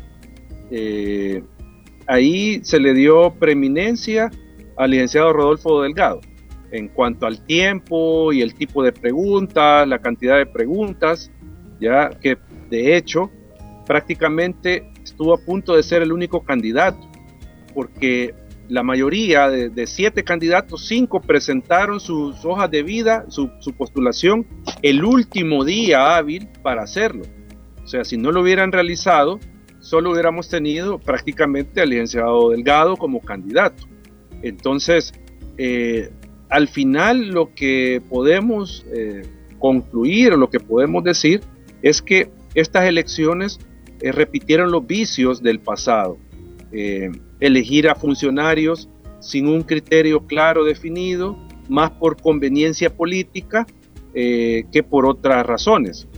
ahí 2.06 2.60
se 2.62 2.78
le 2.78 2.94
dio 2.94 3.34
preeminencia 3.34 4.30
al 4.76 4.90
licenciado 4.90 5.32
Rodolfo 5.32 5.82
Delgado. 5.82 6.20
En 6.70 6.88
cuanto 6.88 7.26
al 7.26 7.44
tiempo 7.44 8.32
y 8.32 8.42
el 8.42 8.54
tipo 8.54 8.82
de 8.82 8.92
preguntas, 8.92 9.88
la 9.88 9.98
cantidad 9.98 10.36
de 10.36 10.46
preguntas, 10.46 11.30
ya 11.80 12.10
que 12.10 12.36
de 12.70 12.96
hecho 12.96 13.30
prácticamente 13.86 14.90
estuvo 15.02 15.32
a 15.34 15.38
punto 15.38 15.74
de 15.74 15.82
ser 15.82 16.02
el 16.02 16.12
único 16.12 16.44
candidato, 16.44 16.98
porque 17.74 18.34
la 18.68 18.82
mayoría 18.82 19.48
de, 19.48 19.86
siete 19.86 20.22
candidatos, 20.24 20.86
cinco 20.86 21.20
presentaron 21.20 22.00
sus 22.00 22.44
hojas 22.44 22.70
de 22.70 22.82
vida, 22.82 23.24
su, 23.28 23.50
postulación, 23.76 24.46
el 24.82 25.04
último 25.04 25.64
día 25.64 26.16
hábil 26.16 26.48
para 26.62 26.82
hacerlo. 26.82 27.24
O 27.82 27.86
sea, 27.86 28.04
si 28.04 28.18
no 28.18 28.30
lo 28.30 28.42
hubieran 28.42 28.70
realizado, 28.70 29.40
solo 29.80 30.12
hubiéramos 30.12 30.50
tenido 30.50 30.98
prácticamente 30.98 31.80
al 31.80 31.90
licenciado 31.90 32.50
Delgado 32.50 32.96
como 32.96 33.20
candidato. 33.20 33.84
Entonces, 34.42 35.14
eh, 35.56 36.10
al 36.50 36.68
final 36.68 37.28
lo 37.28 37.54
que 37.54 38.02
podemos 38.08 38.84
eh, 38.94 39.22
concluir 39.58 40.34
lo 40.34 40.50
que 40.50 40.60
podemos 40.60 41.02
decir 41.02 41.40
es 41.80 42.02
que 42.02 42.30
estas 42.54 42.84
elecciones 42.84 43.58
eh, 44.00 44.12
repitieron 44.12 44.70
los 44.70 44.86
vicios 44.86 45.42
del 45.42 45.60
pasado. 45.60 46.18
Eh, 47.40 47.46
elegir 47.46 47.88
a 47.88 47.94
funcionarios 47.94 48.88
sin 49.20 49.48
un 49.48 49.62
criterio 49.62 50.26
claro 50.26 50.64
definido, 50.64 51.36
más 51.68 51.90
por 51.90 52.20
conveniencia 52.20 52.94
política 52.94 53.66
que 54.14 54.84
por 54.88 55.06
otras 55.06 55.46
razones. 55.46 56.08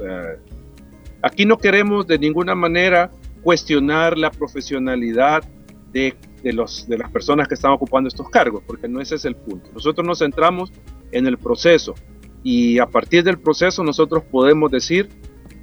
aquí 1.20 1.44
no 1.44 1.58
queremos 1.58 2.06
de 2.06 2.18
ninguna 2.18 2.54
manera 2.54 3.10
cuestionar 3.42 4.16
la 4.16 4.30
profesionalidad 4.30 5.44
de 5.92 6.14
de, 6.42 6.52
los, 6.52 6.88
de 6.88 6.98
las 6.98 7.10
personas 7.10 7.48
que 7.48 7.54
están 7.54 7.72
ocupando 7.72 8.08
estos 8.08 8.28
cargos, 8.30 8.62
porque 8.66 8.88
no 8.88 9.00
ese 9.00 9.16
es 9.16 9.24
el 9.24 9.36
punto. 9.36 9.70
Nosotros 9.72 10.06
nos 10.06 10.18
centramos 10.18 10.72
en 11.12 11.26
el 11.26 11.38
proceso 11.38 11.94
y 12.42 12.78
a 12.78 12.86
partir 12.86 13.24
del 13.24 13.38
proceso 13.38 13.84
nosotros 13.84 14.24
podemos 14.24 14.70
decir, 14.70 15.08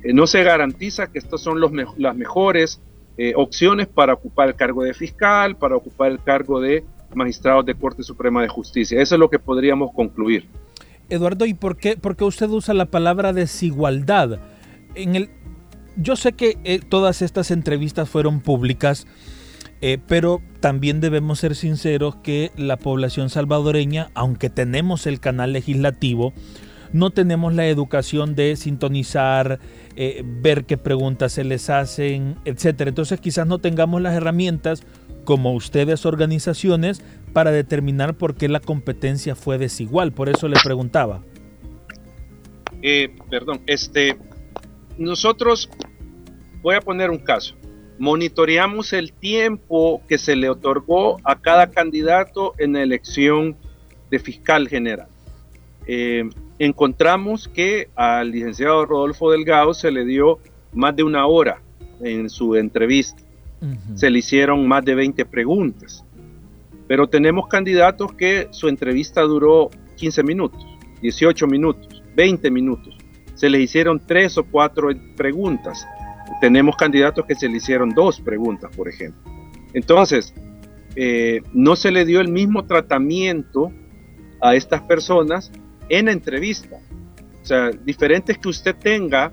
eh, 0.04 0.14
no 0.14 0.28
se 0.28 0.44
garantiza 0.44 1.08
que 1.08 1.20
estas 1.20 1.42
son 1.42 1.60
los 1.60 1.72
las 1.98 2.16
mejores 2.16 2.82
eh, 3.18 3.34
opciones 3.36 3.88
para 3.88 4.14
ocupar 4.14 4.50
el 4.50 4.56
cargo 4.56 4.84
de 4.84 4.94
fiscal, 4.94 5.56
para 5.56 5.76
ocupar 5.76 6.12
el 6.12 6.22
cargo 6.22 6.60
de 6.60 6.84
magistrados 7.14 7.66
de 7.66 7.76
Corte 7.76 8.04
Suprema 8.04 8.42
de 8.42 8.48
Justicia. 8.48 9.02
Eso 9.02 9.16
es 9.16 9.20
lo 9.20 9.30
que 9.30 9.40
podríamos 9.40 9.92
concluir. 9.94 10.48
Eduardo, 11.10 11.46
¿y 11.46 11.54
por 11.54 11.78
qué, 11.78 11.98
por 11.98 12.16
qué 12.16 12.26
usted 12.26 12.50
usa 12.50 12.74
la 12.74 12.86
palabra 12.86 13.34
desigualdad? 13.34 14.40
En 14.94 15.16
el, 15.16 15.30
yo 15.96 16.16
sé 16.16 16.34
que 16.34 16.58
eh, 16.64 16.80
todas 16.80 17.22
estas 17.22 17.52
entrevistas 17.52 18.10
fueron 18.10 18.42
públicas 18.42 19.08
eh, 19.80 20.00
pero 20.08 20.42
también 20.60 21.02
debemos 21.02 21.40
ser 21.40 21.56
sinceros 21.56 22.16
que 22.16 22.52
la 22.56 22.78
población 22.78 23.30
salvadoreña, 23.30 24.10
aunque 24.16 24.50
tenemos 24.50 25.06
el 25.06 25.20
canal 25.20 25.54
legislativo, 25.54 26.34
no 26.94 27.12
tenemos 27.12 27.54
la 27.54 27.68
educación 27.68 28.36
de 28.36 28.56
sintonizar, 28.56 29.60
eh, 29.96 30.24
ver 30.26 30.66
qué 30.66 30.78
preguntas 30.78 31.34
se 31.34 31.44
les 31.44 31.70
hacen, 31.70 32.36
etc. 32.46 32.82
Entonces 32.88 33.20
quizás 33.20 33.48
no 33.48 33.60
tengamos 33.60 34.02
las 34.02 34.16
herramientas 34.16 34.84
como 35.24 35.54
ustedes 35.54 36.06
organizaciones 36.06 37.02
para 37.34 37.52
determinar 37.52 38.16
por 38.16 38.36
qué 38.36 38.48
la 38.48 38.60
competencia 38.60 39.36
fue 39.36 39.58
desigual. 39.58 40.12
Por 40.12 40.30
eso 40.30 40.48
le 40.48 40.58
preguntaba. 40.64 41.24
Eh, 42.82 43.14
perdón, 43.30 43.62
este, 43.66 44.18
nosotros, 44.98 45.70
voy 46.62 46.76
a 46.76 46.82
poner 46.82 47.10
un 47.10 47.20
caso 47.20 47.56
monitoreamos 48.00 48.94
el 48.94 49.12
tiempo 49.14 50.02
que 50.08 50.18
se 50.18 50.36
le 50.36 50.50
otorgó 50.50 51.18
a 51.24 51.40
cada 51.40 51.72
candidato 51.72 52.54
en 52.58 52.74
la 52.74 52.84
elección 52.84 53.58
de 54.10 54.20
fiscal 54.20 54.68
general. 54.68 55.08
Eh, 55.88 56.30
encontramos 56.60 57.48
que 57.48 57.90
al 57.96 58.32
licenciado 58.32 58.86
Rodolfo 58.86 59.32
Delgado 59.32 59.74
se 59.74 59.92
le 59.92 60.06
dio 60.06 60.40
más 60.74 60.96
de 60.96 61.04
una 61.04 61.26
hora 61.28 61.62
en 62.02 62.30
su 62.30 62.56
entrevista. 62.56 63.22
Se 63.96 64.12
le 64.12 64.20
hicieron 64.20 64.68
más 64.68 64.86
de 64.86 64.94
20 64.94 65.26
preguntas. 65.26 66.06
Pero 66.88 67.08
tenemos 67.08 67.48
candidatos 67.48 68.14
que 68.14 68.48
su 68.52 68.68
entrevista 68.68 69.22
duró 69.22 69.72
15 69.96 70.24
minutos, 70.24 70.64
18 71.02 71.48
minutos, 71.48 72.04
20 72.16 72.52
minutos. 72.52 72.96
Se 73.34 73.50
les 73.50 73.62
hicieron 73.62 74.00
tres 74.00 74.38
o 74.38 74.44
cuatro 74.44 74.90
preguntas 75.16 75.86
tenemos 76.40 76.76
candidatos 76.76 77.26
que 77.26 77.36
se 77.36 77.50
le 77.50 77.58
hicieron 77.58 77.90
dos 77.90 78.20
preguntas, 78.22 78.72
por 78.76 78.88
ejemplo. 78.88 79.32
Entonces, 79.74 80.34
eh, 80.96 81.42
no 81.54 81.76
se 81.76 81.92
le 81.92 82.06
dio 82.06 82.22
el 82.22 82.30
mismo 82.30 82.66
tratamiento 82.66 83.72
a 84.42 84.56
estas 84.56 84.82
personas 84.82 85.52
en 85.90 86.08
entrevista. 86.08 86.78
O 87.42 87.46
sea, 87.46 87.70
diferente 87.72 88.34
es 88.34 88.38
que 88.38 88.50
usted 88.50 88.76
tenga, 88.76 89.32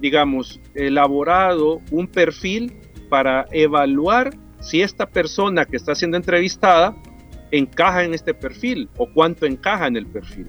digamos, 0.00 0.60
elaborado 0.74 1.80
un 1.90 2.06
perfil 2.06 2.72
para 3.08 3.46
evaluar 3.50 4.30
si 4.60 4.80
esta 4.80 5.06
persona 5.06 5.64
que 5.64 5.76
está 5.76 5.94
siendo 5.94 6.16
entrevistada 6.16 6.96
encaja 7.50 8.04
en 8.04 8.14
este 8.14 8.32
perfil 8.32 8.88
o 8.96 9.12
cuánto 9.12 9.44
encaja 9.44 9.86
en 9.86 9.96
el 9.96 10.06
perfil. 10.06 10.46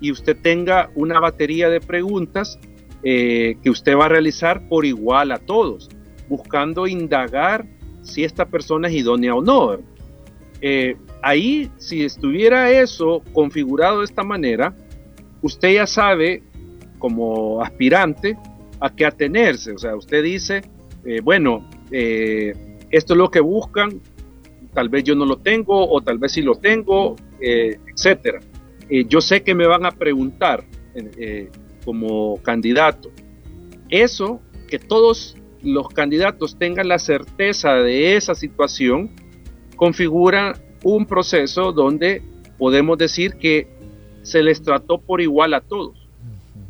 Y 0.00 0.12
usted 0.12 0.36
tenga 0.40 0.90
una 0.94 1.20
batería 1.20 1.68
de 1.68 1.80
preguntas 1.80 2.58
eh, 3.02 3.56
que 3.62 3.70
usted 3.70 3.96
va 3.96 4.06
a 4.06 4.08
realizar 4.08 4.66
por 4.68 4.86
igual 4.86 5.32
a 5.32 5.38
todos, 5.38 5.90
buscando 6.28 6.86
indagar 6.86 7.66
si 8.02 8.24
esta 8.24 8.46
persona 8.46 8.88
es 8.88 8.94
idónea 8.94 9.34
o 9.34 9.42
no. 9.42 9.78
Eh, 10.60 10.96
ahí, 11.22 11.70
si 11.76 12.04
estuviera 12.04 12.70
eso 12.70 13.22
configurado 13.32 13.98
de 13.98 14.06
esta 14.06 14.22
manera, 14.22 14.74
usted 15.46 15.74
ya 15.74 15.86
sabe, 15.86 16.42
como 16.98 17.62
aspirante, 17.62 18.36
a 18.80 18.94
qué 18.94 19.06
atenerse. 19.06 19.72
O 19.72 19.78
sea, 19.78 19.96
usted 19.96 20.22
dice, 20.22 20.62
eh, 21.04 21.20
bueno, 21.22 21.68
esto 21.90 23.14
es 23.14 23.16
lo 23.16 23.30
que 23.30 23.40
buscan, 23.40 24.00
tal 24.74 24.88
vez 24.88 25.04
yo 25.04 25.14
no 25.14 25.24
lo 25.24 25.38
tengo 25.38 25.88
o 25.88 26.00
tal 26.02 26.18
vez 26.18 26.32
sí 26.32 26.42
lo 26.42 26.56
tengo, 26.56 27.16
etcétera. 27.40 28.40
yo 29.08 29.20
sé 29.20 29.42
que 29.42 29.54
me 29.54 29.66
van 29.66 29.86
a 29.86 29.92
preguntar 29.92 30.64
como 31.84 32.42
candidato. 32.42 33.10
Eso, 33.88 34.40
que 34.68 34.78
todos 34.78 35.36
los 35.62 35.88
candidatos 35.88 36.58
tengan 36.58 36.88
la 36.88 36.98
certeza 36.98 37.74
de 37.74 38.16
esa 38.16 38.34
situación, 38.34 39.10
configura 39.76 40.54
un 40.82 41.06
proceso 41.06 41.72
donde 41.72 42.22
podemos 42.58 42.98
decir 42.98 43.34
que 43.34 43.68
se 44.26 44.42
les 44.42 44.60
trató 44.60 44.98
por 44.98 45.20
igual 45.20 45.54
a 45.54 45.60
todos. 45.60 46.08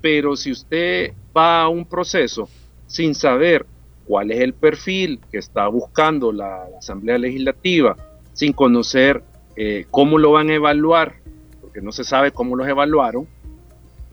Pero 0.03 0.37
si 0.37 0.53
usted 0.53 1.15
va 1.35 1.63
a 1.63 1.69
un 1.69 1.87
proceso 1.87 2.51
sin 2.87 3.15
saber 3.15 3.65
cuál 4.07 4.31
es 4.31 4.41
el 4.41 4.53
perfil 4.53 5.21
que 5.31 5.39
está 5.39 5.67
buscando 5.69 6.33
la, 6.33 6.69
Asamblea 6.79 7.17
Legislativa, 7.17 7.97
sin 8.35 8.53
conocer 8.53 9.23
eh, 9.57 9.87
cómo 9.91 10.19
lo 10.19 10.33
van 10.33 10.51
a 10.51 10.55
evaluar 10.55 11.15
porque 11.63 11.81
no 11.81 11.93
se 11.93 12.05
sabe 12.05 12.31
cómo 12.31 12.57
los 12.57 12.69
evaluaron, 12.69 13.27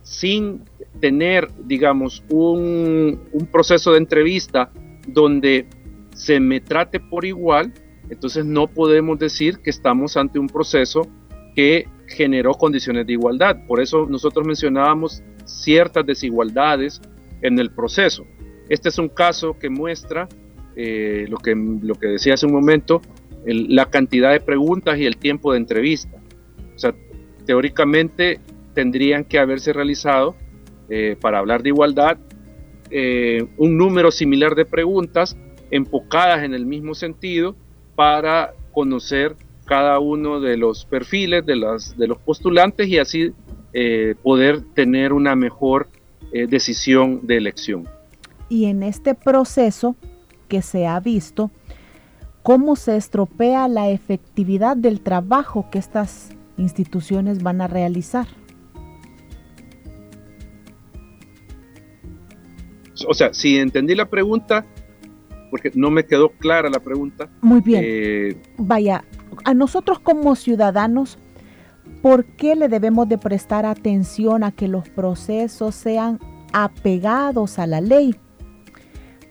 sin 0.03 0.61
tener, 1.01 1.49
digamos, 1.65 2.23
un, 2.29 3.19
un 3.33 3.45
proceso 3.47 3.91
de 3.91 3.97
entrevista 3.97 4.69
donde 5.05 5.67
se 6.15 6.39
me 6.39 6.61
trate 6.61 7.01
por 7.01 7.25
igual, 7.25 7.73
entonces 8.09 8.45
no 8.45 8.67
podemos 8.67 9.19
decir 9.19 9.59
que 9.59 9.69
estamos 9.69 10.15
ante 10.15 10.39
un 10.39 10.47
proceso 10.47 11.07
que 11.55 11.87
generó 12.07 12.53
condiciones 12.53 13.05
de 13.07 13.13
igualdad. 13.13 13.65
Por 13.67 13.81
eso 13.81 14.05
nosotros 14.07 14.45
mencionábamos 14.45 15.23
ciertas 15.45 16.05
desigualdades 16.05 17.01
en 17.41 17.59
el 17.59 17.71
proceso. 17.71 18.25
Este 18.69 18.89
es 18.89 18.97
un 18.97 19.09
caso 19.09 19.57
que 19.59 19.69
muestra 19.69 20.27
eh, 20.75 21.25
lo, 21.29 21.37
que, 21.37 21.55
lo 21.55 21.95
que 21.95 22.07
decía 22.07 22.33
hace 22.33 22.45
un 22.45 22.53
momento, 22.53 23.01
la 23.45 23.85
cantidad 23.87 24.31
de 24.31 24.39
preguntas 24.39 24.97
y 24.97 25.05
el 25.05 25.17
tiempo 25.17 25.51
de 25.51 25.57
entrevista. 25.59 26.21
O 26.75 26.79
sea, 26.79 26.95
teóricamente 27.45 28.39
tendrían 28.73 29.25
que 29.25 29.37
haberse 29.37 29.73
realizado, 29.73 30.35
eh, 30.89 31.17
para 31.19 31.39
hablar 31.39 31.61
de 31.61 31.69
igualdad, 31.69 32.17
eh, 32.89 33.45
un 33.57 33.77
número 33.77 34.11
similar 34.11 34.55
de 34.55 34.65
preguntas 34.65 35.37
enfocadas 35.71 36.43
en 36.43 36.53
el 36.53 36.65
mismo 36.65 36.93
sentido 36.93 37.55
para 37.95 38.53
conocer 38.71 39.35
cada 39.65 39.99
uno 39.99 40.39
de 40.39 40.57
los 40.57 40.85
perfiles 40.85 41.45
de, 41.45 41.55
las, 41.55 41.97
de 41.97 42.07
los 42.07 42.17
postulantes 42.19 42.87
y 42.87 42.99
así 42.99 43.31
eh, 43.73 44.15
poder 44.21 44.61
tener 44.73 45.13
una 45.13 45.35
mejor 45.35 45.89
eh, 46.31 46.47
decisión 46.47 47.21
de 47.23 47.37
elección. 47.37 47.87
Y 48.49 48.65
en 48.65 48.83
este 48.83 49.15
proceso 49.15 49.95
que 50.47 50.61
se 50.61 50.85
ha 50.85 50.99
visto, 50.99 51.49
¿cómo 52.43 52.75
se 52.75 52.97
estropea 52.97 53.67
la 53.67 53.89
efectividad 53.89 54.77
del 54.77 55.01
trabajo 55.01 55.69
que 55.71 55.79
estas 55.79 56.29
instituciones 56.57 57.41
van 57.41 57.61
a 57.61 57.67
realizar? 57.67 58.27
O 63.07 63.13
sea, 63.13 63.33
si 63.33 63.57
entendí 63.57 63.95
la 63.95 64.09
pregunta, 64.09 64.65
porque 65.53 65.71
no 65.75 65.91
me 65.91 66.03
quedó 66.03 66.29
clara 66.29 66.67
la 66.67 66.79
pregunta. 66.79 67.29
Muy 67.39 67.61
bien. 67.61 67.83
Eh, 67.85 68.35
Vaya, 68.57 69.03
a 69.45 69.53
nosotros 69.53 69.99
como 69.99 70.35
ciudadanos, 70.35 71.19
¿por 72.01 72.25
qué 72.25 72.55
le 72.55 72.69
debemos 72.69 73.07
de 73.07 73.19
prestar 73.19 73.63
atención 73.63 74.43
a 74.43 74.51
que 74.51 74.67
los 74.67 74.89
procesos 74.89 75.75
sean 75.75 76.17
apegados 76.53 77.59
a 77.59 77.67
la 77.67 77.81
ley? 77.81 78.15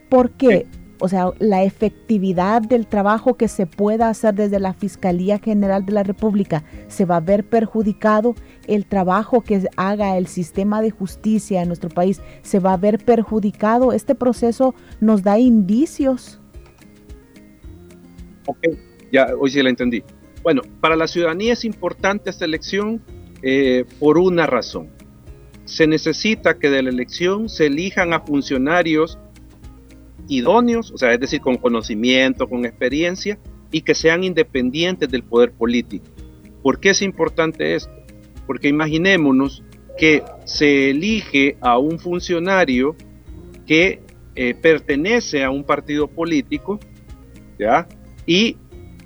¿Por 0.09 0.31
qué? 0.31 0.69
O 1.05 1.09
sea, 1.09 1.33
la 1.41 1.65
efectividad 1.65 2.63
del 2.63 2.87
trabajo 2.87 3.37
que 3.37 3.49
se 3.49 3.67
pueda 3.67 4.09
hacer 4.09 4.35
desde 4.35 4.61
la 4.61 4.73
Fiscalía 4.73 5.41
General 5.41 5.85
de 5.85 5.91
la 5.91 6.05
República 6.05 6.63
se 6.87 7.05
va 7.05 7.17
a 7.17 7.21
ver 7.21 7.43
perjudicado. 7.43 8.37
El 8.69 8.87
trabajo 8.87 9.41
que 9.41 9.69
haga 9.77 10.17
el 10.17 10.29
sistema 10.29 10.81
de 10.81 10.93
justicia 10.93 11.61
en 11.61 11.67
nuestro 11.67 11.91
país 11.91 12.23
se 12.43 12.61
va 12.61 12.75
a 12.75 12.77
ver 12.77 13.05
perjudicado. 13.05 13.93
Este 13.93 14.15
proceso 14.15 14.77
nos 15.01 15.25
da 15.25 15.41
indicios. 15.41 16.41
Ok, 18.47 18.69
ya 19.11 19.27
hoy 19.37 19.51
sí 19.51 19.61
la 19.61 19.71
entendí. 19.71 20.05
Bueno, 20.45 20.63
para 20.81 20.95
la 20.95 21.09
ciudadanía 21.09 21.55
es 21.55 21.65
importante 21.65 22.31
esta 22.31 22.45
elección 22.45 23.03
eh, 23.43 23.87
por 23.99 24.19
una 24.19 24.47
razón. 24.47 24.89
Se 25.65 25.89
necesita 25.89 26.61
que 26.61 26.71
de 26.71 26.81
la 26.81 26.91
elección 26.91 27.49
se 27.49 27.67
elijan 27.67 28.13
a 28.13 28.21
funcionarios 28.21 29.19
idóneos, 30.29 30.91
o 30.93 30.99
sea, 30.99 31.13
es 31.13 31.21
decir, 31.21 31.41
con 31.41 31.57
conocimiento, 31.57 32.49
con 32.49 32.65
experiencia, 32.65 33.39
y 33.71 33.83
que 33.83 33.95
sean 33.95 34.23
independientes 34.23 35.11
del 35.11 35.23
poder 35.23 35.53
político. 35.53 36.05
¿Por 36.63 36.79
qué 36.79 36.91
es 36.91 37.03
importante 37.03 37.75
esto? 37.75 37.93
Porque 38.47 38.69
imaginémonos 38.69 39.65
que 39.99 40.23
se 40.45 40.91
elige 40.91 41.57
a 41.61 41.79
un 41.79 41.99
funcionario 41.99 42.97
que 43.67 44.01
eh, 44.35 44.55
pertenece 44.55 45.43
a 45.43 45.51
un 45.51 45.65
partido 45.65 46.09
político, 46.09 46.79
¿ya? 47.59 47.89
Y, 48.27 48.57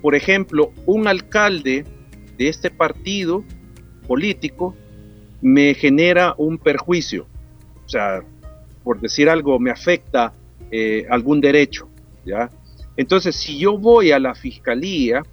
por 0.01 0.15
ejemplo, 0.15 0.73
un 0.85 1.07
alcalde 1.07 1.85
de 2.37 2.47
este 2.47 2.69
partido 2.69 3.43
político 4.07 4.75
me 5.41 5.73
genera 5.73 6.33
un 6.37 6.57
perjuicio. 6.57 7.27
O 7.85 7.89
sea, 7.89 8.21
por 8.83 8.99
decir 8.99 9.29
algo, 9.29 9.59
me 9.59 9.71
afecta 9.71 10.33
eh, 10.71 11.05
algún 11.09 11.41
derecho. 11.41 11.89
¿ya? 12.25 12.51
Entonces, 12.95 13.35
si 13.35 13.57
yo 13.59 13.77
voy 13.77 14.11
a 14.11 14.19
la 14.19 14.35
fiscalía 14.35 15.23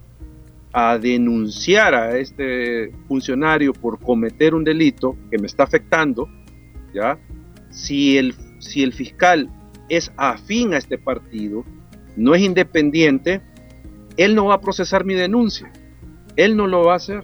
a 0.71 0.97
denunciar 0.97 1.95
a 1.95 2.17
este 2.17 2.91
funcionario 3.07 3.71
por 3.73 3.99
cometer 3.99 4.53
un 4.53 4.63
delito 4.63 5.17
que 5.31 5.37
me 5.37 5.47
está 5.47 5.63
afectando, 5.63 6.27
¿ya? 6.93 7.17
Si 7.69 8.17
el, 8.17 8.35
si 8.59 8.83
el 8.83 8.91
fiscal 8.91 9.49
es 9.89 10.11
afín 10.17 10.73
a 10.73 10.77
este 10.77 10.97
partido, 10.97 11.63
no 12.17 12.35
es 12.35 12.41
independiente, 12.41 13.41
él 14.17 14.35
no 14.35 14.45
va 14.45 14.55
a 14.55 14.61
procesar 14.61 15.05
mi 15.05 15.13
denuncia, 15.13 15.71
él 16.35 16.57
no 16.57 16.67
lo 16.67 16.83
va 16.83 16.93
a 16.93 16.97
hacer. 16.97 17.23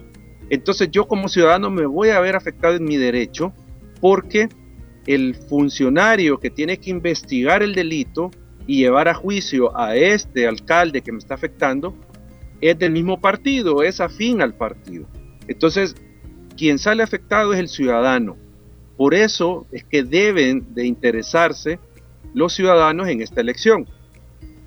Entonces 0.50 0.89
yo 0.89 1.08
como 1.08 1.30
ciudadano 1.30 1.69
me 1.69 1.86
voy 1.86 2.10
a 2.10 2.19
ver 2.19 2.36
afectado 2.36 2.76
en 2.76 2.86
mi 2.86 2.97
derecho 2.97 3.54
porque 4.00 4.50
el 5.06 5.36
funcionario 5.36 6.40
que 6.40 6.50
tiene 6.50 6.78
que 6.78 6.90
investigar 6.90 7.64
el 7.64 7.74
delito 7.74 8.32
y 8.68 8.78
llevar 8.78 9.08
a 9.08 9.14
juicio 9.14 9.76
a 9.78 9.96
este 9.96 10.48
alcalde 10.48 11.02
que 11.02 11.12
me 11.12 11.18
está 11.18 11.34
afectando 11.34 11.96
es 12.62 12.78
del 12.78 12.92
mismo 12.92 13.20
partido, 13.20 13.82
es 13.82 14.00
afín 14.00 14.42
al 14.42 14.54
partido. 14.54 15.08
Entonces, 15.48 15.96
quien 16.56 16.78
sale 16.78 17.02
afectado 17.02 17.54
es 17.54 17.60
el 17.60 17.70
ciudadano. 17.70 18.38
Por 18.98 19.16
eso 19.16 19.66
es 19.72 19.84
que 19.84 20.04
deben 20.04 20.74
de 20.76 20.86
interesarse 20.86 21.80
los 22.36 22.54
ciudadanos 22.54 23.08
en 23.08 23.22
esta 23.22 23.42
elección. 23.42 23.88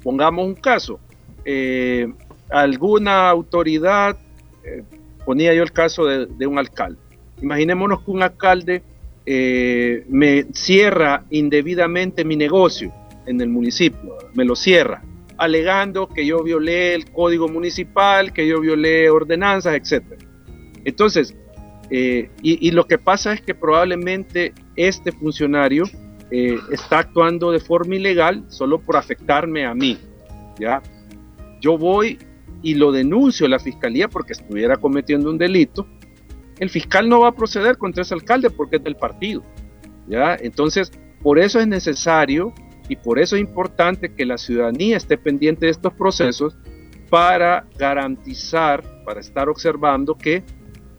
Pongamos 0.03 0.45
un 0.45 0.55
caso. 0.55 0.99
Eh, 1.45 2.13
alguna 2.51 3.31
autoridad, 3.31 4.19
eh, 4.65 4.83
ponía 5.25 5.55
yo 5.55 5.63
el 5.63 5.73
caso 5.73 6.05
de, 6.05 6.27
de 6.27 6.47
un 6.49 6.59
alcalde. 6.59 6.99
Imaginémonos 7.41 8.03
que 8.03 8.11
un 8.11 8.23
alcalde 8.23 8.83
eh, 9.27 10.05
me 10.09 10.45
cierra 10.53 11.25
indebidamente 11.31 12.25
mi 12.25 12.37
negocio 12.37 12.93
en 13.27 13.41
el 13.41 13.49
municipio, 13.49 14.19
me 14.35 14.45
lo 14.45 14.55
cierra, 14.55 15.03
alegando 15.39 16.09
que 16.09 16.27
yo 16.27 16.43
violé 16.43 16.95
el 16.95 17.11
código 17.11 17.49
municipal, 17.49 18.33
que 18.33 18.47
yo 18.47 18.61
violé 18.61 19.09
ordenanzas, 19.09 19.75
etc. 19.75 20.05
Entonces, 20.85 21.35
eh, 21.91 22.31
y, 22.43 22.71
lo 22.71 22.87
que 22.87 22.99
pasa 22.99 23.33
es 23.33 23.41
que 23.41 23.55
probablemente 23.55 24.53
este 24.75 25.13
funcionario 25.13 25.85
eh, 26.31 26.59
está 26.71 27.01
actuando 27.01 27.51
de 27.51 27.61
forma 27.61 27.95
ilegal 27.97 28.45
solo 28.49 28.81
por 28.81 28.97
afectarme 28.97 29.67
a 29.67 29.75
mí, 29.75 29.99
¿ya? 30.59 30.83
Yo 31.61 31.79
voy 31.79 32.19
y 32.63 32.75
lo 32.75 32.91
denuncio 32.91 33.47
a 33.47 33.51
la 33.51 33.59
fiscalía 33.59 34.09
porque 34.09 34.33
estuviera 34.33 34.77
cometiendo 34.77 35.31
un 35.31 35.39
delito 35.39 35.87
el 36.59 36.71
fiscal 36.71 37.09
no 37.09 37.21
va 37.21 37.29
a 37.29 37.33
proceder 37.33 37.79
contra 37.79 38.03
ese 38.03 38.15
alcalde 38.15 38.51
porque 38.51 38.77
es 38.77 38.85
del 38.85 38.97
partido. 38.97 39.43
¿ya? 40.07 40.37
Entonces, 40.41 40.93
por 41.23 41.39
eso 41.39 41.61
es 41.61 41.67
necesario 41.67 42.53
y 42.89 42.97
por 42.97 43.19
eso 43.19 43.37
es 43.37 43.43
importante 43.43 44.15
que 44.15 44.27
la 44.27 44.39
ciudadanía 44.39 44.97
esté 44.97 45.17
pendiente 45.17 45.67
de 45.67 45.73
estos 45.73 45.93
procesos 45.95 46.57
para 47.11 47.67
garantizar, 47.79 48.83
para 49.05 49.21
estar 49.21 49.49
observando 49.49 50.17
que 50.17 50.43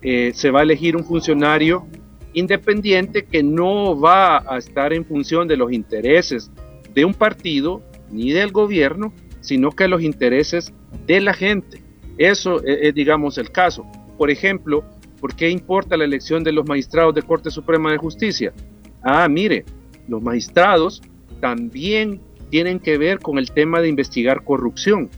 eh, 0.01 0.31
se 0.33 0.51
va 0.51 0.59
a 0.59 0.63
elegir 0.63 0.95
un 0.95 1.03
funcionario 1.03 1.87
independiente 2.33 3.25
que 3.25 3.43
no 3.43 3.99
va 3.99 4.37
a 4.37 4.57
estar 4.57 4.93
en 4.93 5.05
función 5.05 5.47
de 5.47 5.57
los 5.57 5.71
intereses 5.71 6.51
de 6.93 7.05
un 7.05 7.13
partido 7.13 7.81
ni 8.11 8.31
del 8.31 8.51
gobierno, 8.51 9.13
sino 9.41 9.71
que 9.71 9.87
los 9.87 10.01
intereses 10.01 10.73
de 11.05 11.21
la 11.21 11.33
gente. 11.33 11.81
Eso 12.17 12.63
es, 12.63 12.93
digamos, 12.93 13.37
el 13.37 13.51
caso. 13.51 13.85
Por 14.17 14.29
ejemplo, 14.29 14.83
¿Por 15.25 15.35
qué 15.35 15.49
importa 15.49 15.97
la 15.97 16.03
elección 16.03 16.43
de 16.43 16.51
los 16.51 16.67
magistrados 16.67 17.15
de 17.15 17.23
Corte 17.23 17.49
Suprema 17.49 17.91
de 17.91 17.97
Justicia? 17.97 18.53
Ah, 19.01 19.27
mire, 19.27 19.65
los 20.07 20.21
magistrados 20.21 21.01
también 21.41 22.21
tienen 22.51 22.79
que 22.79 22.99
ver 22.99 23.17
con 23.17 23.39
el 23.39 23.49
tema 23.49 23.81
de 23.81 23.87
investigar 23.87 24.43
corrupción. 24.43 25.09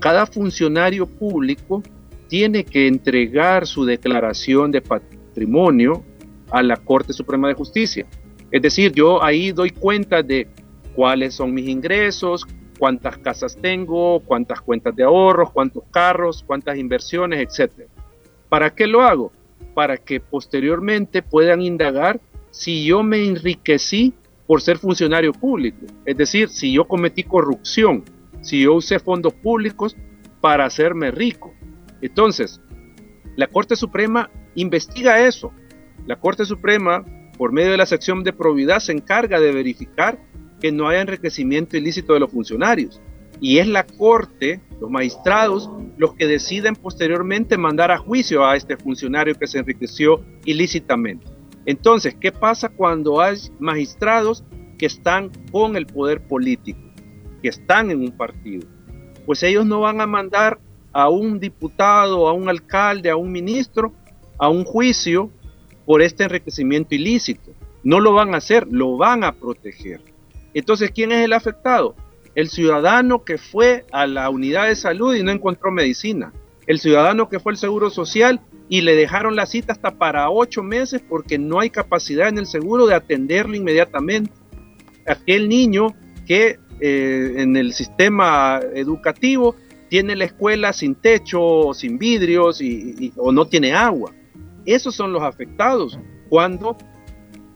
Cada 0.00 0.24
funcionario 0.24 1.06
público 1.06 1.82
tiene 2.28 2.64
que 2.64 2.86
entregar 2.86 3.66
su 3.66 3.84
declaración 3.84 4.70
de 4.70 4.80
patrimonio 4.80 6.02
a 6.50 6.62
la 6.62 6.78
Corte 6.78 7.12
Suprema 7.12 7.48
de 7.48 7.52
Justicia. 7.52 8.06
Es 8.50 8.62
decir, 8.62 8.92
yo 8.92 9.22
ahí 9.22 9.52
doy 9.52 9.68
cuenta 9.68 10.22
de 10.22 10.48
cuáles 10.94 11.34
son 11.34 11.52
mis 11.52 11.68
ingresos, 11.68 12.46
cuántas 12.78 13.18
casas 13.18 13.54
tengo, 13.60 14.20
cuántas 14.20 14.62
cuentas 14.62 14.96
de 14.96 15.02
ahorros, 15.02 15.50
cuántos 15.50 15.82
carros, 15.90 16.42
cuántas 16.42 16.78
inversiones, 16.78 17.38
etc. 17.38 17.82
¿Para 18.48 18.74
qué 18.74 18.86
lo 18.86 19.02
hago? 19.02 19.30
Para 19.74 19.96
que 19.96 20.20
posteriormente 20.20 21.22
puedan 21.22 21.62
indagar 21.62 22.20
si 22.50 22.84
yo 22.84 23.02
me 23.02 23.24
enriquecí 23.24 24.12
por 24.46 24.60
ser 24.60 24.78
funcionario 24.78 25.32
público. 25.32 25.86
Es 26.04 26.16
decir, 26.16 26.48
si 26.48 26.72
yo 26.72 26.84
cometí 26.84 27.24
corrupción, 27.24 28.04
si 28.42 28.62
yo 28.62 28.74
usé 28.74 28.98
fondos 28.98 29.32
públicos 29.34 29.96
para 30.40 30.66
hacerme 30.66 31.10
rico. 31.10 31.54
Entonces, 32.00 32.60
la 33.36 33.46
Corte 33.46 33.76
Suprema 33.76 34.30
investiga 34.54 35.26
eso. 35.26 35.52
La 36.06 36.16
Corte 36.16 36.44
Suprema, 36.44 37.04
por 37.38 37.52
medio 37.52 37.70
de 37.70 37.76
la 37.76 37.86
sección 37.86 38.22
de 38.24 38.32
probidad, 38.32 38.80
se 38.80 38.92
encarga 38.92 39.40
de 39.40 39.52
verificar 39.52 40.18
que 40.60 40.72
no 40.72 40.88
haya 40.88 41.00
enriquecimiento 41.00 41.76
ilícito 41.76 42.12
de 42.12 42.20
los 42.20 42.30
funcionarios. 42.30 43.00
Y 43.42 43.58
es 43.58 43.66
la 43.66 43.84
Corte, 43.84 44.60
los 44.80 44.88
magistrados, 44.88 45.68
los 45.96 46.14
que 46.14 46.28
deciden 46.28 46.76
posteriormente 46.76 47.58
mandar 47.58 47.90
a 47.90 47.98
juicio 47.98 48.46
a 48.46 48.54
este 48.54 48.76
funcionario 48.76 49.34
que 49.34 49.48
se 49.48 49.58
enriqueció 49.58 50.24
ilícitamente. 50.44 51.26
Entonces, 51.66 52.14
¿qué 52.14 52.30
pasa 52.30 52.68
cuando 52.68 53.20
hay 53.20 53.36
magistrados 53.58 54.44
que 54.78 54.86
están 54.86 55.32
con 55.50 55.76
el 55.76 55.86
poder 55.86 56.24
político, 56.24 56.78
que 57.42 57.48
están 57.48 57.90
en 57.90 58.02
un 58.02 58.16
partido? 58.16 58.68
Pues 59.26 59.42
ellos 59.42 59.66
no 59.66 59.80
van 59.80 60.00
a 60.00 60.06
mandar 60.06 60.60
a 60.92 61.08
un 61.08 61.40
diputado, 61.40 62.28
a 62.28 62.32
un 62.32 62.48
alcalde, 62.48 63.10
a 63.10 63.16
un 63.16 63.32
ministro, 63.32 63.92
a 64.38 64.48
un 64.48 64.62
juicio 64.64 65.30
por 65.84 66.00
este 66.00 66.22
enriquecimiento 66.22 66.94
ilícito. 66.94 67.50
No 67.82 67.98
lo 67.98 68.12
van 68.12 68.34
a 68.34 68.38
hacer, 68.38 68.68
lo 68.70 68.96
van 68.96 69.24
a 69.24 69.32
proteger. 69.32 70.00
Entonces, 70.54 70.92
¿quién 70.92 71.10
es 71.10 71.24
el 71.24 71.32
afectado? 71.32 71.96
El 72.34 72.48
ciudadano 72.48 73.24
que 73.24 73.38
fue 73.38 73.84
a 73.92 74.06
la 74.06 74.30
unidad 74.30 74.68
de 74.68 74.76
salud 74.76 75.14
y 75.14 75.22
no 75.22 75.32
encontró 75.32 75.70
medicina. 75.70 76.32
El 76.66 76.78
ciudadano 76.78 77.28
que 77.28 77.40
fue 77.40 77.52
al 77.52 77.58
Seguro 77.58 77.90
Social 77.90 78.40
y 78.68 78.80
le 78.80 78.94
dejaron 78.94 79.36
la 79.36 79.46
cita 79.46 79.72
hasta 79.72 79.98
para 79.98 80.30
ocho 80.30 80.62
meses 80.62 81.02
porque 81.06 81.38
no 81.38 81.60
hay 81.60 81.70
capacidad 81.70 82.28
en 82.28 82.38
el 82.38 82.46
seguro 82.46 82.86
de 82.86 82.94
atenderlo 82.94 83.54
inmediatamente. 83.54 84.32
Aquel 85.06 85.48
niño 85.48 85.88
que 86.26 86.58
eh, 86.80 87.34
en 87.36 87.56
el 87.56 87.72
sistema 87.72 88.60
educativo 88.74 89.56
tiene 89.88 90.16
la 90.16 90.24
escuela 90.24 90.72
sin 90.72 90.94
techo, 90.94 91.74
sin 91.74 91.98
vidrios 91.98 92.62
y, 92.62 93.12
o 93.16 93.30
no 93.30 93.46
tiene 93.46 93.74
agua. 93.74 94.12
Esos 94.64 94.94
son 94.94 95.12
los 95.12 95.22
afectados 95.22 95.98
cuando 96.30 96.78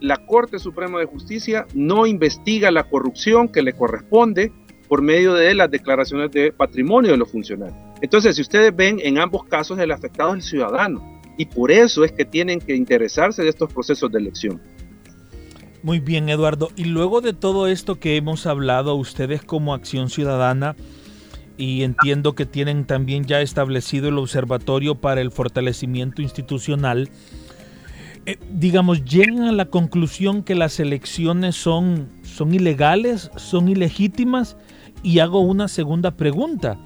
la 0.01 0.27
Corte 0.27 0.59
Suprema 0.59 0.99
de 0.99 1.07
Justicia 1.07 1.67
no 1.73 2.07
investiga 2.07 2.71
la 2.71 2.91
corrupción 2.91 3.49
que 3.49 3.63
le 3.63 3.73
corresponde 3.73 4.53
por 4.89 5.03
medio 5.03 5.35
de 5.35 5.55
las 5.55 5.71
declaraciones 5.71 6.31
de 6.31 6.53
patrimonio 6.53 7.13
de 7.13 7.17
los 7.17 7.31
funcionarios. 7.31 7.79
Entonces, 8.01 8.37
si 8.37 8.43
ustedes 8.43 8.75
ven, 8.75 9.01
en 9.03 9.19
ambos 9.19 9.45
casos 9.45 9.79
el 9.79 9.91
afectado 9.91 10.31
es 10.35 10.45
el 10.45 10.51
ciudadano 10.51 11.21
y 11.37 11.47
por 11.47 11.71
eso 11.71 12.05
es 12.05 12.13
que 12.13 12.25
tienen 12.25 12.61
que 12.61 12.75
interesarse 12.75 13.43
de 13.43 13.49
estos 13.49 13.73
procesos 13.73 14.11
de 14.11 14.19
elección. 14.19 14.61
Muy 15.83 16.01
bien, 16.01 16.29
Eduardo. 16.29 16.71
Y 16.77 16.85
luego 16.85 17.21
de 17.21 17.33
todo 17.33 17.69
esto 17.69 18.01
que 18.01 18.17
hemos 18.17 18.47
hablado, 18.47 18.95
ustedes 18.95 19.43
como 19.43 19.73
Acción 19.73 20.11
Ciudadana, 20.11 20.75
y 21.57 21.83
entiendo 21.83 22.35
que 22.35 22.45
tienen 22.45 22.85
también 22.85 23.25
ya 23.25 23.41
establecido 23.41 24.09
el 24.09 24.19
Observatorio 24.19 24.97
para 24.97 25.21
el 25.21 25.31
Fortalecimiento 25.31 26.23
Institucional. 26.23 27.09
Eh, 28.27 28.39
digamos, 28.51 29.05
llegan 29.05 29.43
a 29.43 29.53
la 29.53 29.67
conclusión 29.67 30.43
que 30.43 30.57
las 30.57 30.81
elecciones 30.81 31.55
son, 31.55 32.09
son 32.23 32.53
ilegales, 32.53 33.31
son 33.37 33.69
ilegítimas 33.69 34.57
y 35.05 35.21
hago 35.21 35.41
una 35.41 35.69
segunda 35.69 36.11
pregunta. 36.17 36.77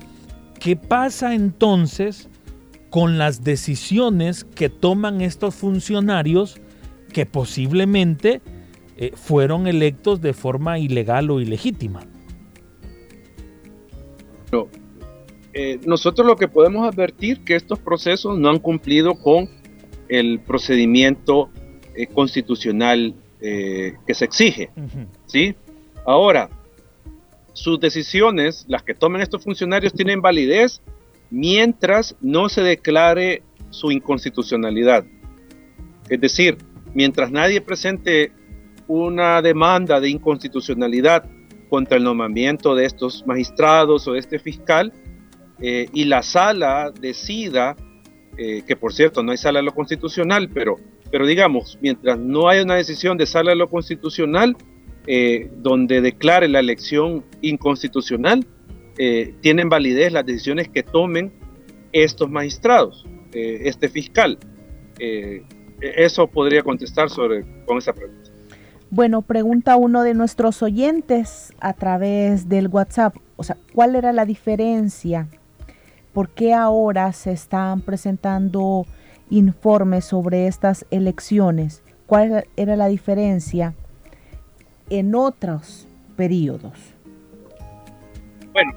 ¿Qué 0.58 0.76
pasa 0.76 1.34
entonces 1.34 2.28
con 2.90 3.16
las 3.16 3.42
decisiones 3.42 4.44
que 4.44 4.68
toman 4.68 5.22
estos 5.22 5.54
funcionarios 5.54 6.60
que 7.12 7.24
posiblemente 7.24 8.42
eh, 8.98 9.12
fueron 9.14 9.66
electos 9.66 10.20
de 10.20 10.34
forma 10.34 10.78
ilegal 10.78 11.30
o 11.30 11.40
ilegítima? 11.40 12.06
Eh, 15.52 15.80
nosotros 15.84 16.26
lo 16.26 16.36
que 16.36 16.46
podemos 16.46 16.86
advertir 16.86 17.42
que 17.44 17.56
estos 17.56 17.78
procesos 17.78 18.38
no 18.38 18.50
han 18.50 18.58
cumplido 18.58 19.14
con 19.16 19.48
el 20.10 20.40
procedimiento 20.40 21.50
eh, 21.94 22.06
constitucional 22.08 23.14
eh, 23.40 23.94
que 24.06 24.14
se 24.14 24.24
exige. 24.24 24.70
¿sí? 25.26 25.54
Ahora, 26.04 26.50
sus 27.52 27.80
decisiones, 27.80 28.64
las 28.68 28.82
que 28.82 28.94
tomen 28.94 29.22
estos 29.22 29.42
funcionarios, 29.42 29.92
tienen 29.92 30.20
validez 30.20 30.82
mientras 31.30 32.16
no 32.20 32.48
se 32.48 32.62
declare 32.62 33.42
su 33.70 33.92
inconstitucionalidad. 33.92 35.04
Es 36.08 36.20
decir, 36.20 36.58
mientras 36.92 37.30
nadie 37.30 37.60
presente 37.60 38.32
una 38.88 39.40
demanda 39.40 40.00
de 40.00 40.10
inconstitucionalidad 40.10 41.24
contra 41.68 41.96
el 41.98 42.04
nombramiento 42.04 42.74
de 42.74 42.84
estos 42.84 43.24
magistrados 43.26 44.08
o 44.08 44.14
de 44.14 44.18
este 44.18 44.40
fiscal 44.40 44.92
eh, 45.60 45.88
y 45.92 46.04
la 46.04 46.22
sala 46.22 46.90
decida, 46.90 47.76
eh, 48.42 48.62
que 48.66 48.74
por 48.74 48.94
cierto 48.94 49.22
no 49.22 49.32
hay 49.32 49.36
sala 49.36 49.58
de 49.58 49.66
lo 49.66 49.74
constitucional, 49.74 50.48
pero, 50.48 50.76
pero 51.10 51.26
digamos, 51.26 51.78
mientras 51.82 52.18
no 52.18 52.48
haya 52.48 52.62
una 52.62 52.76
decisión 52.76 53.18
de 53.18 53.26
sala 53.26 53.50
de 53.50 53.56
lo 53.56 53.68
constitucional 53.68 54.56
eh, 55.06 55.50
donde 55.58 56.00
declare 56.00 56.48
la 56.48 56.60
elección 56.60 57.22
inconstitucional, 57.42 58.46
tienen 59.40 59.70
validez 59.70 60.12
las 60.12 60.26
decisiones 60.26 60.68
que 60.68 60.82
tomen 60.82 61.32
estos 61.90 62.28
magistrados, 62.28 63.06
este 63.32 63.88
fiscal. 63.88 64.36
eso 65.80 66.26
podría 66.26 66.62
contestar 66.62 67.08
sobre, 67.08 67.46
con 67.64 67.78
esa 67.78 67.94
pregunta. 67.94 68.30
Bueno, 68.90 69.22
pregunta 69.22 69.76
uno 69.76 70.02
de 70.02 70.12
nuestros 70.12 70.62
oyentes 70.62 71.54
a 71.60 71.72
través 71.72 72.50
del 72.50 72.68
WhatsApp, 72.68 73.16
o 73.36 73.42
sea, 73.42 73.56
¿cuál 73.72 73.96
era 73.96 74.12
la 74.12 74.26
diferencia? 74.26 75.28
¿Por 76.12 76.30
qué 76.30 76.54
ahora 76.54 77.12
se 77.12 77.32
están 77.32 77.82
presentando 77.82 78.86
informes 79.30 80.04
sobre 80.04 80.46
estas 80.46 80.86
elecciones? 80.90 81.82
¿Cuál 82.06 82.44
era 82.56 82.76
la 82.76 82.88
diferencia 82.88 83.74
en 84.88 85.14
otros 85.14 85.86
periodos? 86.16 86.72
Bueno, 88.52 88.72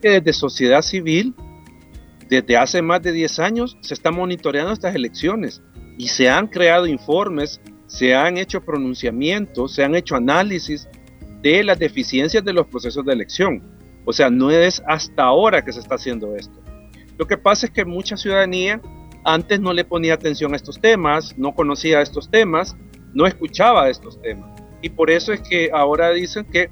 desde 0.00 0.32
sociedad 0.32 0.82
civil, 0.82 1.34
desde 2.28 2.56
hace 2.56 2.80
más 2.80 3.02
de 3.02 3.12
10 3.12 3.38
años, 3.40 3.76
se 3.80 3.94
están 3.94 4.14
monitoreando 4.14 4.72
estas 4.72 4.94
elecciones 4.94 5.60
y 5.98 6.08
se 6.08 6.30
han 6.30 6.46
creado 6.46 6.86
informes 6.86 7.60
se 7.92 8.14
han 8.14 8.38
hecho 8.38 8.62
pronunciamientos, 8.62 9.74
se 9.74 9.84
han 9.84 9.94
hecho 9.94 10.16
análisis 10.16 10.88
de 11.42 11.62
las 11.62 11.78
deficiencias 11.78 12.42
de 12.42 12.54
los 12.54 12.66
procesos 12.66 13.04
de 13.04 13.12
elección. 13.12 13.62
O 14.04 14.12
sea, 14.12 14.30
no 14.30 14.50
es 14.50 14.82
hasta 14.86 15.22
ahora 15.24 15.64
que 15.64 15.72
se 15.72 15.80
está 15.80 15.94
haciendo 15.94 16.34
esto. 16.36 16.60
Lo 17.18 17.26
que 17.26 17.38
pasa 17.38 17.66
es 17.66 17.72
que 17.72 17.84
mucha 17.84 18.16
ciudadanía 18.16 18.80
antes 19.24 19.60
no 19.60 19.72
le 19.72 19.84
ponía 19.84 20.14
atención 20.14 20.52
a 20.52 20.56
estos 20.56 20.80
temas, 20.80 21.36
no 21.38 21.54
conocía 21.54 22.00
estos 22.00 22.30
temas, 22.30 22.76
no 23.14 23.26
escuchaba 23.26 23.88
estos 23.88 24.20
temas. 24.20 24.50
Y 24.80 24.90
por 24.90 25.10
eso 25.10 25.32
es 25.32 25.40
que 25.40 25.70
ahora 25.72 26.10
dicen 26.10 26.44
que, 26.44 26.70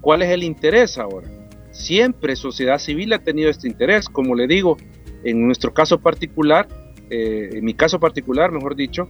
¿cuál 0.00 0.22
es 0.22 0.30
el 0.30 0.42
interés 0.42 0.98
ahora? 0.98 1.28
Siempre 1.70 2.36
sociedad 2.36 2.78
civil 2.78 3.12
ha 3.14 3.20
tenido 3.20 3.48
este 3.48 3.66
interés, 3.68 4.08
como 4.08 4.34
le 4.34 4.46
digo, 4.46 4.76
en 5.24 5.46
nuestro 5.46 5.72
caso 5.72 6.00
particular, 6.00 6.68
eh, 7.08 7.50
en 7.52 7.64
mi 7.64 7.74
caso 7.74 7.98
particular, 7.98 8.52
mejor 8.52 8.76
dicho, 8.76 9.08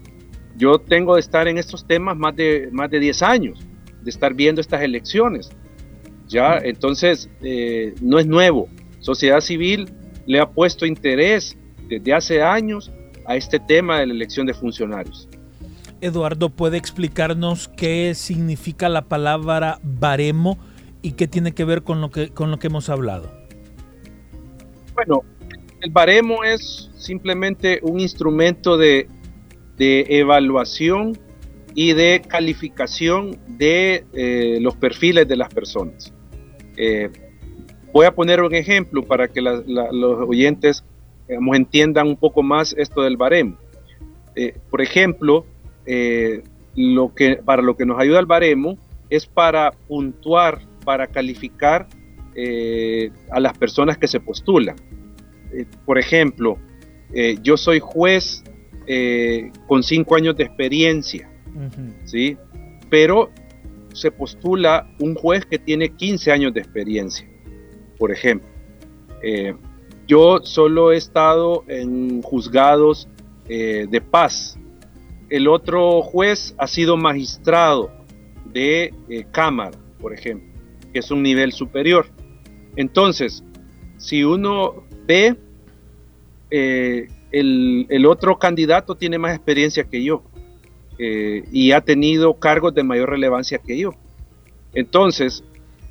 yo 0.56 0.78
tengo 0.78 1.14
de 1.14 1.20
estar 1.20 1.48
en 1.48 1.58
estos 1.58 1.86
temas 1.86 2.16
más 2.16 2.36
de, 2.36 2.68
más 2.72 2.90
de 2.90 3.00
10 3.00 3.22
años, 3.22 3.66
de 4.02 4.10
estar 4.10 4.34
viendo 4.34 4.60
estas 4.60 4.82
elecciones. 4.82 5.50
Ya, 6.30 6.58
entonces, 6.58 7.28
eh, 7.42 7.94
no 8.00 8.18
es 8.18 8.26
nuevo. 8.26 8.68
Sociedad 9.00 9.40
civil 9.40 9.90
le 10.26 10.40
ha 10.40 10.48
puesto 10.48 10.86
interés 10.86 11.56
desde 11.88 12.14
hace 12.14 12.42
años 12.42 12.90
a 13.26 13.36
este 13.36 13.58
tema 13.58 14.00
de 14.00 14.06
la 14.06 14.14
elección 14.14 14.46
de 14.46 14.54
funcionarios. 14.54 15.28
Eduardo, 16.00 16.48
¿puede 16.48 16.78
explicarnos 16.78 17.68
qué 17.68 18.14
significa 18.14 18.88
la 18.88 19.02
palabra 19.02 19.80
baremo 19.82 20.58
y 21.02 21.12
qué 21.12 21.26
tiene 21.26 21.52
que 21.52 21.64
ver 21.64 21.82
con 21.82 22.00
lo 22.00 22.10
que, 22.10 22.30
con 22.30 22.50
lo 22.50 22.58
que 22.58 22.68
hemos 22.68 22.88
hablado? 22.88 23.30
Bueno, 24.94 25.22
el 25.82 25.90
baremo 25.90 26.44
es 26.44 26.90
simplemente 26.96 27.80
un 27.82 28.00
instrumento 28.00 28.78
de 28.78 29.08
de 29.80 30.04
evaluación 30.10 31.18
y 31.74 31.94
de 31.94 32.20
calificación 32.28 33.38
de 33.48 34.04
eh, 34.12 34.58
los 34.60 34.76
perfiles 34.76 35.26
de 35.26 35.36
las 35.36 35.52
personas. 35.54 36.12
Eh, 36.82 37.10
voy 37.92 38.06
a 38.06 38.14
poner 38.14 38.40
un 38.40 38.54
ejemplo 38.54 39.04
para 39.04 39.28
que 39.28 39.42
los 39.42 40.28
oyentes 40.28 40.82
entiendan 41.28 42.08
un 42.08 42.16
poco 42.16 42.42
más 42.42 42.74
esto 42.78 43.02
del 43.02 43.18
baremo. 43.18 43.58
Eh, 44.34 44.56
por 44.70 44.80
ejemplo, 44.80 45.44
lo 46.76 47.14
que, 47.14 47.36
para 47.44 47.60
lo 47.60 47.76
que 47.76 47.84
nos 47.84 48.00
ayuda 48.00 48.18
el 48.18 48.26
baremo 48.26 48.78
es 49.10 49.26
para 49.26 49.72
puntuar, 49.88 50.60
para 50.84 51.06
calificar 51.08 51.86
a 53.30 53.40
las 53.40 53.58
personas 53.58 53.98
que 53.98 54.08
se 54.08 54.18
postulan. 54.18 54.76
por 55.84 55.98
ejemplo, 55.98 56.56
yo 57.42 57.58
soy 57.58 57.80
juez 57.80 58.42
eh, 58.86 59.52
con 59.66 59.82
cinco 59.82 60.16
años 60.16 60.36
de 60.36 60.44
experiencia, 60.44 61.30
¿sí? 62.06 62.36
Pero 62.88 63.30
se 63.92 64.10
postula 64.10 64.88
un 65.00 65.14
juez 65.14 65.44
que 65.44 65.58
tiene 65.58 65.90
15 65.90 66.32
años 66.32 66.54
de 66.54 66.60
experiencia, 66.60 67.28
por 67.98 68.10
ejemplo. 68.10 68.48
Eh, 69.22 69.54
yo 70.06 70.40
solo 70.42 70.92
he 70.92 70.96
estado 70.96 71.64
en 71.68 72.22
juzgados 72.22 73.08
eh, 73.48 73.86
de 73.88 74.00
paz. 74.00 74.58
El 75.28 75.46
otro 75.48 76.02
juez 76.02 76.54
ha 76.58 76.66
sido 76.66 76.96
magistrado 76.96 77.90
de 78.52 78.92
eh, 79.08 79.24
Cámara, 79.30 79.78
por 80.00 80.12
ejemplo, 80.12 80.48
que 80.92 80.98
es 80.98 81.10
un 81.10 81.22
nivel 81.22 81.52
superior. 81.52 82.06
Entonces, 82.76 83.44
si 83.98 84.24
uno 84.24 84.84
ve, 85.06 85.36
eh, 86.50 87.08
el, 87.30 88.06
otro 88.06 88.38
candidato 88.38 88.96
tiene 88.96 89.18
más 89.18 89.36
experiencia 89.36 89.84
que 89.84 90.02
yo 90.02 90.22
y 91.02 91.72
ha 91.72 91.80
tenido 91.80 92.34
cargos 92.34 92.74
de 92.74 92.82
mayor 92.82 93.10
relevancia 93.10 93.58
que 93.58 93.78
yo. 93.78 93.94
Entonces, 94.74 95.42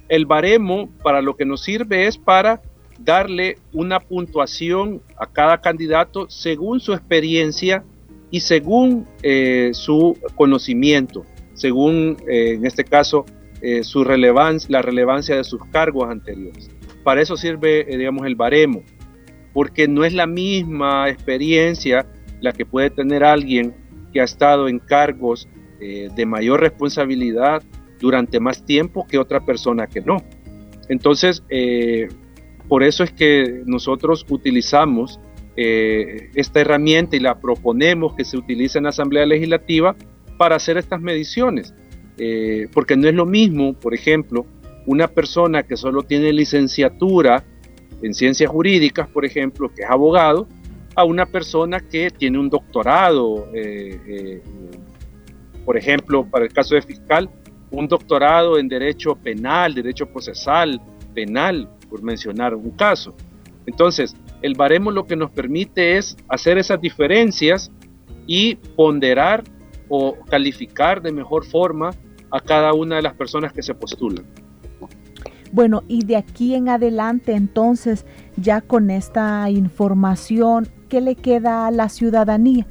el 0.08 0.26
baremo 0.26 0.90
para 1.04 1.22
lo 1.22 1.36
que 1.36 1.46
nos 1.46 1.62
sirve 1.62 2.08
es 2.08 2.18
para 2.18 2.62
darle 3.00 3.58
una 3.72 4.00
puntuación 4.00 5.02
a 5.18 5.26
cada 5.26 5.62
candidato 5.62 6.30
según 6.30 6.80
su 6.80 6.94
experiencia 6.94 7.84
y 8.32 8.42
según 8.42 9.08
eh, 9.24 9.72
su 9.74 10.18
conocimiento, 10.36 11.26
según 11.54 12.18
eh, 12.28 12.54
en 12.54 12.66
este 12.66 12.84
caso 12.84 13.26
eh, 13.62 13.84
su 13.84 14.04
relevancia, 14.04 14.68
la 14.70 14.82
relevancia 14.82 15.36
de 15.36 15.44
sus 15.44 15.64
cargos 15.66 16.10
anteriores. 16.10 16.70
Para 17.04 17.22
eso 17.22 17.38
sirve, 17.38 17.86
digamos, 17.86 18.26
el 18.26 18.36
baremo, 18.36 18.84
porque 19.54 19.88
no 19.88 20.04
es 20.04 20.14
la 20.14 20.28
misma 20.28 21.10
experiencia 21.10 22.06
la 22.42 22.52
que 22.52 22.66
puede 22.66 22.90
tener 22.90 23.24
alguien 23.24 23.74
que 24.12 24.22
ha 24.22 24.24
estado 24.24 24.68
en 24.68 24.80
cargos 24.80 25.48
de 25.80 26.26
mayor 26.26 26.60
responsabilidad 26.60 27.64
durante 28.00 28.42
más 28.42 28.66
tiempo 28.66 29.08
que 29.08 29.18
otra 29.18 29.46
persona 29.46 29.88
que 29.88 30.02
no. 30.02 30.18
Entonces, 30.90 31.42
por 32.68 32.84
eso 32.84 33.04
es 33.04 33.12
que 33.12 33.64
nosotros 33.66 34.26
utilizamos 34.30 35.20
eh, 35.62 36.30
esta 36.36 36.62
herramienta 36.62 37.18
y 37.18 37.20
la 37.20 37.40
proponemos 37.42 38.14
que 38.16 38.24
se 38.24 38.38
utilice 38.38 38.78
en 38.78 38.86
la 38.86 38.92
Asamblea 38.92 39.26
Legislativa 39.26 39.94
para 40.38 40.56
hacer 40.56 40.78
estas 40.78 41.02
mediciones. 41.02 41.74
Eh, 42.18 42.68
porque 42.74 42.96
no 42.96 43.10
es 43.10 43.14
lo 43.14 43.26
mismo, 43.26 43.74
por 43.74 43.94
ejemplo, 43.94 44.46
una 44.86 45.10
persona 45.10 45.64
que 45.64 45.76
solo 45.76 46.04
tiene 46.04 46.32
licenciatura 46.32 47.44
en 48.02 48.14
ciencias 48.14 48.50
jurídicas, 48.50 49.10
por 49.10 49.26
ejemplo, 49.26 49.70
que 49.74 49.82
es 49.82 49.90
abogado, 49.90 50.48
a 51.00 51.06
una 51.06 51.26
persona 51.26 51.80
que 51.80 52.12
tiene 52.12 52.38
un 52.38 52.50
doctorado, 52.50 53.48
eh, 53.54 54.42
por 55.64 55.78
ejemplo, 55.78 56.26
para 56.26 56.44
el 56.44 56.52
caso 56.52 56.76
de 56.76 56.82
fiscal, 56.82 57.30
un 57.72 57.88
doctorado 57.88 58.60
en 58.60 58.68
derecho 58.68 59.16
penal, 59.16 59.74
derecho 59.74 60.08
procesal, 60.08 60.82
penal, 61.14 61.70
por 61.90 62.04
mencionar 62.04 62.54
un 62.54 62.72
caso. 62.72 63.16
Entonces, 63.66 64.14
el 64.42 64.56
baremo 64.56 64.92
lo 64.92 65.06
que 65.06 65.16
nos 65.16 65.32
permite 65.32 65.98
es 65.98 66.18
hacer 66.28 66.58
esas 66.58 66.82
diferencias 66.82 67.72
y 68.28 68.56
ponderar 68.56 69.44
o 69.88 70.18
calificar 70.30 71.02
de 71.02 71.14
mejor 71.14 71.46
forma 71.46 71.92
a 72.30 72.42
cada 72.42 72.74
una 72.74 72.98
de 72.98 73.04
las 73.04 73.14
personas 73.14 73.54
que 73.54 73.64
se 73.64 73.74
postulan. 73.74 74.26
Bueno, 75.54 75.84
y 75.88 76.04
de 76.04 76.18
aquí 76.18 76.56
en 76.56 76.68
adelante, 76.68 77.34
entonces, 77.34 78.06
ya 78.36 78.60
con 78.62 78.90
esta 78.92 79.50
información, 79.50 80.68
¿qué 80.90 81.02
le 81.02 81.16
queda 81.16 81.68
a 81.68 81.72
la 81.72 81.88
ciudadanía? 81.88 82.66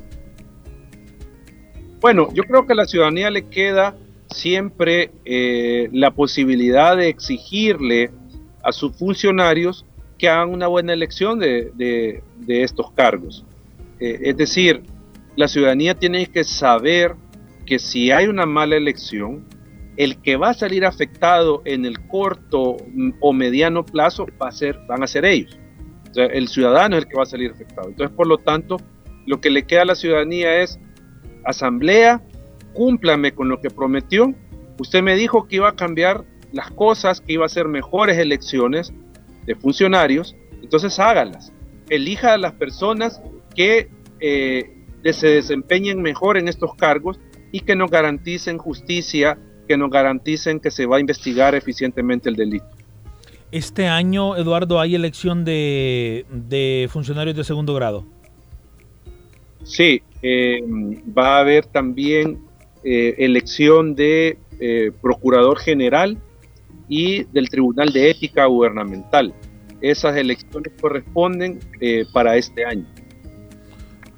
Bueno, 2.00 2.28
yo 2.34 2.42
creo 2.44 2.66
que 2.66 2.74
a 2.74 2.76
la 2.76 2.84
ciudadanía 2.84 3.30
le 3.30 3.46
queda 3.48 3.96
siempre 4.28 5.10
eh, 5.24 5.88
la 5.92 6.10
posibilidad 6.10 6.96
de 6.96 7.08
exigirle 7.08 8.10
a 8.62 8.72
sus 8.72 8.94
funcionarios 8.96 9.86
que 10.18 10.28
hagan 10.28 10.50
una 10.50 10.66
buena 10.66 10.92
elección 10.92 11.38
de, 11.38 12.22
estos 12.46 12.90
cargos. 12.92 13.44
Eh, 14.00 14.18
es 14.22 14.36
decir, 14.36 14.82
la 15.36 15.48
ciudadanía 15.48 15.94
tiene 15.94 16.26
que 16.26 16.44
saber 16.44 17.14
que 17.64 17.78
si 17.78 18.10
hay 18.10 18.26
una 18.26 18.46
mala 18.46 18.76
elección, 18.76 19.44
el 19.96 20.20
que 20.22 20.36
va 20.36 20.50
a 20.50 20.54
salir 20.54 20.84
afectado 20.84 21.62
en 21.64 21.84
el 21.84 22.00
corto 22.06 22.76
o 23.20 23.32
mediano 23.32 23.84
plazo 23.84 24.26
va 24.40 24.48
a 24.48 24.52
ser, 24.52 24.78
van 24.88 25.02
a 25.02 25.06
ser 25.06 25.24
ellos. 25.24 25.58
El 26.26 26.48
ciudadano 26.48 26.96
es 26.96 27.04
el 27.04 27.08
que 27.08 27.16
va 27.16 27.22
a 27.22 27.26
salir 27.26 27.50
afectado. 27.50 27.88
Entonces, 27.88 28.14
por 28.16 28.26
lo 28.26 28.38
tanto, 28.38 28.78
lo 29.26 29.40
que 29.40 29.50
le 29.50 29.64
queda 29.64 29.82
a 29.82 29.86
la 29.86 29.94
ciudadanía 29.94 30.62
es 30.62 30.78
asamblea, 31.44 32.22
cúmplame 32.72 33.32
con 33.32 33.48
lo 33.48 33.60
que 33.60 33.70
prometió. 33.70 34.34
Usted 34.78 35.02
me 35.02 35.16
dijo 35.16 35.48
que 35.48 35.56
iba 35.56 35.68
a 35.68 35.76
cambiar 35.76 36.24
las 36.52 36.70
cosas, 36.70 37.20
que 37.20 37.34
iba 37.34 37.44
a 37.44 37.48
ser 37.48 37.68
mejores 37.68 38.18
elecciones 38.18 38.92
de 39.46 39.54
funcionarios, 39.54 40.36
entonces 40.62 40.98
hágalas. 40.98 41.52
Elija 41.88 42.34
a 42.34 42.38
las 42.38 42.52
personas 42.52 43.20
que 43.54 43.90
eh, 44.20 44.74
se 45.12 45.28
desempeñen 45.28 46.02
mejor 46.02 46.36
en 46.36 46.48
estos 46.48 46.74
cargos 46.74 47.20
y 47.52 47.60
que 47.60 47.76
nos 47.76 47.90
garanticen 47.90 48.58
justicia, 48.58 49.38
que 49.66 49.76
nos 49.76 49.90
garanticen 49.90 50.60
que 50.60 50.70
se 50.70 50.86
va 50.86 50.98
a 50.98 51.00
investigar 51.00 51.54
eficientemente 51.54 52.28
el 52.28 52.36
delito. 52.36 52.77
Este 53.50 53.86
año, 53.86 54.36
Eduardo, 54.36 54.80
¿hay 54.80 54.94
elección 54.94 55.44
de, 55.44 56.88
funcionarios 56.90 57.36
de 57.36 57.44
segundo 57.44 57.74
grado? 57.74 58.04
Sí, 59.64 60.02
eh, 60.22 60.60
va 61.16 61.36
a 61.36 61.40
haber 61.40 61.66
también 61.66 62.38
eh, 62.84 63.14
elección 63.18 63.94
de 63.94 64.38
procurador 65.00 65.58
general 65.58 66.18
y 66.88 67.24
del 67.24 67.48
Tribunal 67.48 67.92
de 67.92 68.10
Ética 68.10 68.46
Gubernamental. 68.46 69.34
Esas 69.80 70.16
elecciones 70.16 70.72
corresponden 70.80 71.60
eh, 71.80 72.04
para 72.12 72.36
este 72.36 72.64
año. 72.64 72.86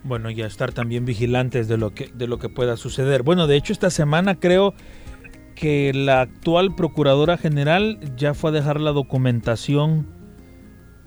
Bueno, 0.02 0.30
ya 0.30 0.46
estar 0.46 0.72
también 0.72 1.04
vigilantes 1.04 1.68
de 1.68 1.76
lo 1.76 1.92
que 1.92 2.08
de 2.14 2.26
lo 2.26 2.38
que 2.38 2.48
pueda 2.48 2.78
suceder. 2.78 3.22
Bueno, 3.22 3.46
de 3.46 3.56
hecho 3.56 3.74
esta 3.74 3.90
semana 3.90 4.40
creo 4.40 4.72
que 5.60 5.92
la 5.92 6.22
actual 6.22 6.74
procuradora 6.74 7.36
general 7.36 8.00
ya 8.16 8.32
fue 8.32 8.48
a 8.48 8.54
dejar 8.54 8.80
la 8.80 8.92
documentación 8.92 10.06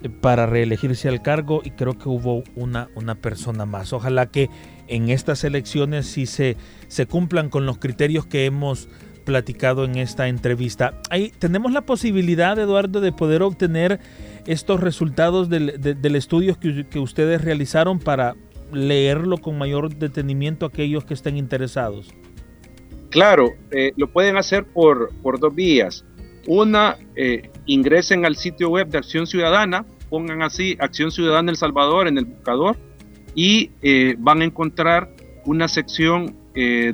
eh, 0.00 0.08
para 0.08 0.46
reelegirse 0.46 1.08
al 1.08 1.22
cargo 1.22 1.60
y 1.64 1.72
creo 1.72 1.98
que 1.98 2.08
hubo 2.08 2.44
una, 2.54 2.88
una 2.94 3.16
persona 3.16 3.66
más. 3.66 3.92
Ojalá 3.92 4.26
que 4.26 4.48
en 4.86 5.10
estas 5.10 5.42
elecciones 5.42 6.06
sí 6.06 6.26
se, 6.26 6.56
se 6.86 7.06
cumplan 7.06 7.50
con 7.50 7.66
los 7.66 7.78
criterios 7.78 8.26
que 8.26 8.46
hemos 8.46 8.88
platicado 9.24 9.84
en 9.84 9.96
esta 9.96 10.28
entrevista. 10.28 11.00
Ahí 11.10 11.32
tenemos 11.36 11.72
la 11.72 11.80
posibilidad, 11.80 12.56
Eduardo, 12.56 13.00
de 13.00 13.10
poder 13.10 13.42
obtener 13.42 13.98
estos 14.46 14.80
resultados 14.80 15.48
del, 15.48 16.14
estudio 16.14 16.56
que, 16.60 16.98
ustedes 17.00 17.42
realizaron 17.42 17.98
para 17.98 18.36
leerlo 18.72 19.38
con 19.38 19.58
mayor 19.58 19.96
detenimiento 19.96 20.64
aquellos 20.64 21.04
que 21.04 21.14
estén 21.14 21.36
interesados. 21.36 22.14
Claro, 23.14 23.54
eh, 23.70 23.92
lo 23.96 24.08
pueden 24.08 24.36
hacer 24.36 24.64
por, 24.64 25.12
por 25.22 25.38
dos 25.38 25.54
vías. 25.54 26.04
Una, 26.48 26.96
eh, 27.14 27.48
ingresen 27.64 28.26
al 28.26 28.34
sitio 28.34 28.70
web 28.70 28.88
de 28.88 28.98
Acción 28.98 29.28
Ciudadana, 29.28 29.86
pongan 30.10 30.42
así 30.42 30.76
Acción 30.80 31.12
Ciudadana 31.12 31.52
El 31.52 31.56
Salvador 31.56 32.08
en 32.08 32.18
el 32.18 32.24
buscador 32.24 32.76
y 33.36 33.70
eh, 33.82 34.16
van 34.18 34.42
a 34.42 34.44
encontrar 34.44 35.14
una 35.44 35.68
sección 35.68 36.42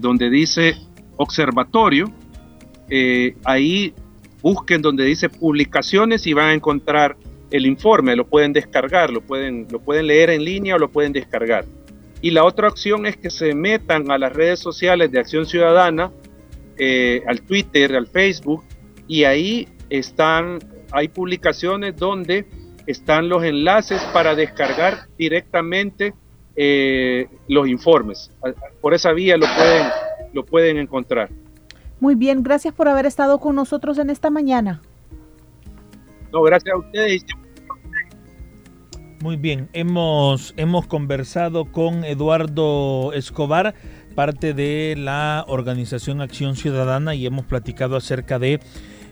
donde 0.01 0.31
dice 0.31 0.75
observatorio 1.19 2.11
ahí 3.45 3.93
busquen 4.41 4.81
donde 4.81 5.05
dice 5.05 5.29
publicaciones 5.29 6.27
y 6.27 6.33
van 6.33 6.47
a 6.47 6.55
encontrar 6.55 7.19
el 7.51 7.67
informe, 7.67 8.17
lo 8.17 8.27
pueden 8.27 8.55
descargar, 8.55 9.11
lo 9.11 9.21
pueden, 9.21 9.69
lo 9.71 9.81
pueden 9.81 10.07
leer 10.07 10.31
en 10.31 10.45
línea 10.45 10.77
o 10.77 10.79
lo 10.79 10.91
pueden 10.91 11.13
descargar. 11.13 11.67
Y 12.23 12.31
la 12.31 12.45
otra 12.45 12.69
opción 12.69 13.07
es 13.07 13.17
que 13.17 13.31
se 13.31 13.55
metan 13.55 14.11
a 14.11 14.19
las 14.19 14.33
redes 14.33 14.61
sociales 14.61 15.11
de 15.11 15.21
Acción 15.21 15.47
Ciudadana, 15.47 16.11
eh, 16.77 17.23
al 17.27 17.41
Twitter, 17.43 17.95
al 17.97 18.07
Facebook, 18.07 18.63
y 19.07 19.25
ahí 19.25 19.69
están, 19.89 20.59
hay 20.93 21.09
publicaciones 21.09 21.97
donde 21.97 22.47
están 22.87 23.29
los 23.29 23.43
enlaces 23.45 24.03
para 24.13 24.35
descargar 24.35 25.07
directamente 25.17 26.15
eh, 26.57 27.29
los 27.49 27.69
informes. 27.69 28.31
Por 28.81 28.95
esa 28.95 29.13
vía 29.13 29.37
lo 29.37 29.47
pueden, 29.57 29.87
lo 30.33 30.45
pueden 30.45 30.79
encontrar. 30.79 31.31
Muy 32.01 32.15
bien, 32.15 32.43
gracias 32.43 32.75
por 32.75 32.89
haber 32.89 33.07
estado 33.07 33.39
con 33.39 33.55
nosotros 33.57 33.99
en 33.99 34.11
esta 34.11 34.31
mañana. 34.31 34.83
No, 36.33 36.43
gracias 36.43 36.75
a 36.75 36.79
ustedes. 36.79 37.25
Muy 39.23 39.37
bien, 39.37 39.69
hemos, 39.75 40.55
hemos 40.57 40.87
conversado 40.87 41.67
con 41.67 42.05
Eduardo 42.05 43.13
Escobar, 43.13 43.75
parte 44.15 44.55
de 44.55 44.95
la 44.97 45.45
organización 45.47 46.23
Acción 46.23 46.57
Ciudadana, 46.57 47.15
y 47.15 47.27
hemos 47.27 47.45
platicado 47.45 47.97
acerca 47.97 48.39
de 48.39 48.61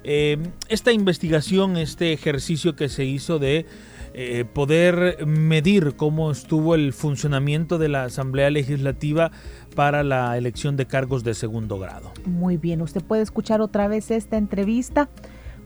eh, 0.04 0.38
esta 0.70 0.92
investigación, 0.92 1.76
este 1.76 2.14
ejercicio 2.14 2.74
que 2.74 2.88
se 2.88 3.04
hizo 3.04 3.38
de 3.38 3.66
eh, 4.14 4.46
poder 4.50 5.26
medir 5.26 5.94
cómo 5.94 6.30
estuvo 6.30 6.74
el 6.74 6.94
funcionamiento 6.94 7.76
de 7.76 7.90
la 7.90 8.04
Asamblea 8.04 8.48
Legislativa 8.48 9.30
para 9.76 10.02
la 10.04 10.38
elección 10.38 10.78
de 10.78 10.86
cargos 10.86 11.22
de 11.22 11.34
segundo 11.34 11.78
grado. 11.78 12.12
Muy 12.24 12.56
bien, 12.56 12.80
usted 12.80 13.02
puede 13.02 13.20
escuchar 13.20 13.60
otra 13.60 13.88
vez 13.88 14.10
esta 14.10 14.38
entrevista, 14.38 15.10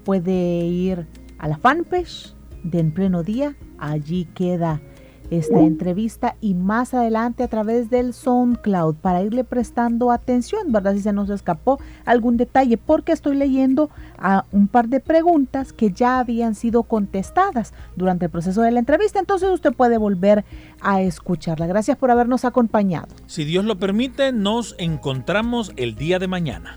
puede 0.02 0.64
ir 0.66 1.06
a 1.38 1.46
la 1.46 1.58
fanpage 1.58 2.34
de 2.62 2.80
En 2.80 2.92
Pleno 2.92 3.22
Día, 3.22 3.56
allí 3.78 4.26
queda 4.34 4.80
esta 5.38 5.60
entrevista 5.60 6.36
y 6.40 6.54
más 6.54 6.92
adelante 6.92 7.42
a 7.42 7.48
través 7.48 7.88
del 7.88 8.12
SoundCloud 8.12 8.96
para 8.96 9.22
irle 9.22 9.44
prestando 9.44 10.10
atención, 10.10 10.72
¿verdad? 10.72 10.94
Si 10.94 11.00
se 11.00 11.12
nos 11.12 11.30
escapó 11.30 11.80
algún 12.04 12.36
detalle, 12.36 12.76
porque 12.76 13.12
estoy 13.12 13.36
leyendo 13.36 13.88
a 14.18 14.44
un 14.52 14.68
par 14.68 14.88
de 14.88 15.00
preguntas 15.00 15.72
que 15.72 15.90
ya 15.90 16.18
habían 16.18 16.54
sido 16.54 16.82
contestadas 16.82 17.72
durante 17.96 18.26
el 18.26 18.30
proceso 18.30 18.60
de 18.60 18.72
la 18.72 18.78
entrevista, 18.80 19.18
entonces 19.18 19.48
usted 19.48 19.72
puede 19.72 19.96
volver 19.96 20.44
a 20.82 21.00
escucharla. 21.00 21.66
Gracias 21.66 21.96
por 21.96 22.10
habernos 22.10 22.44
acompañado. 22.44 23.08
Si 23.26 23.44
Dios 23.44 23.64
lo 23.64 23.78
permite, 23.78 24.32
nos 24.32 24.74
encontramos 24.78 25.72
el 25.76 25.94
día 25.94 26.18
de 26.18 26.28
mañana. 26.28 26.76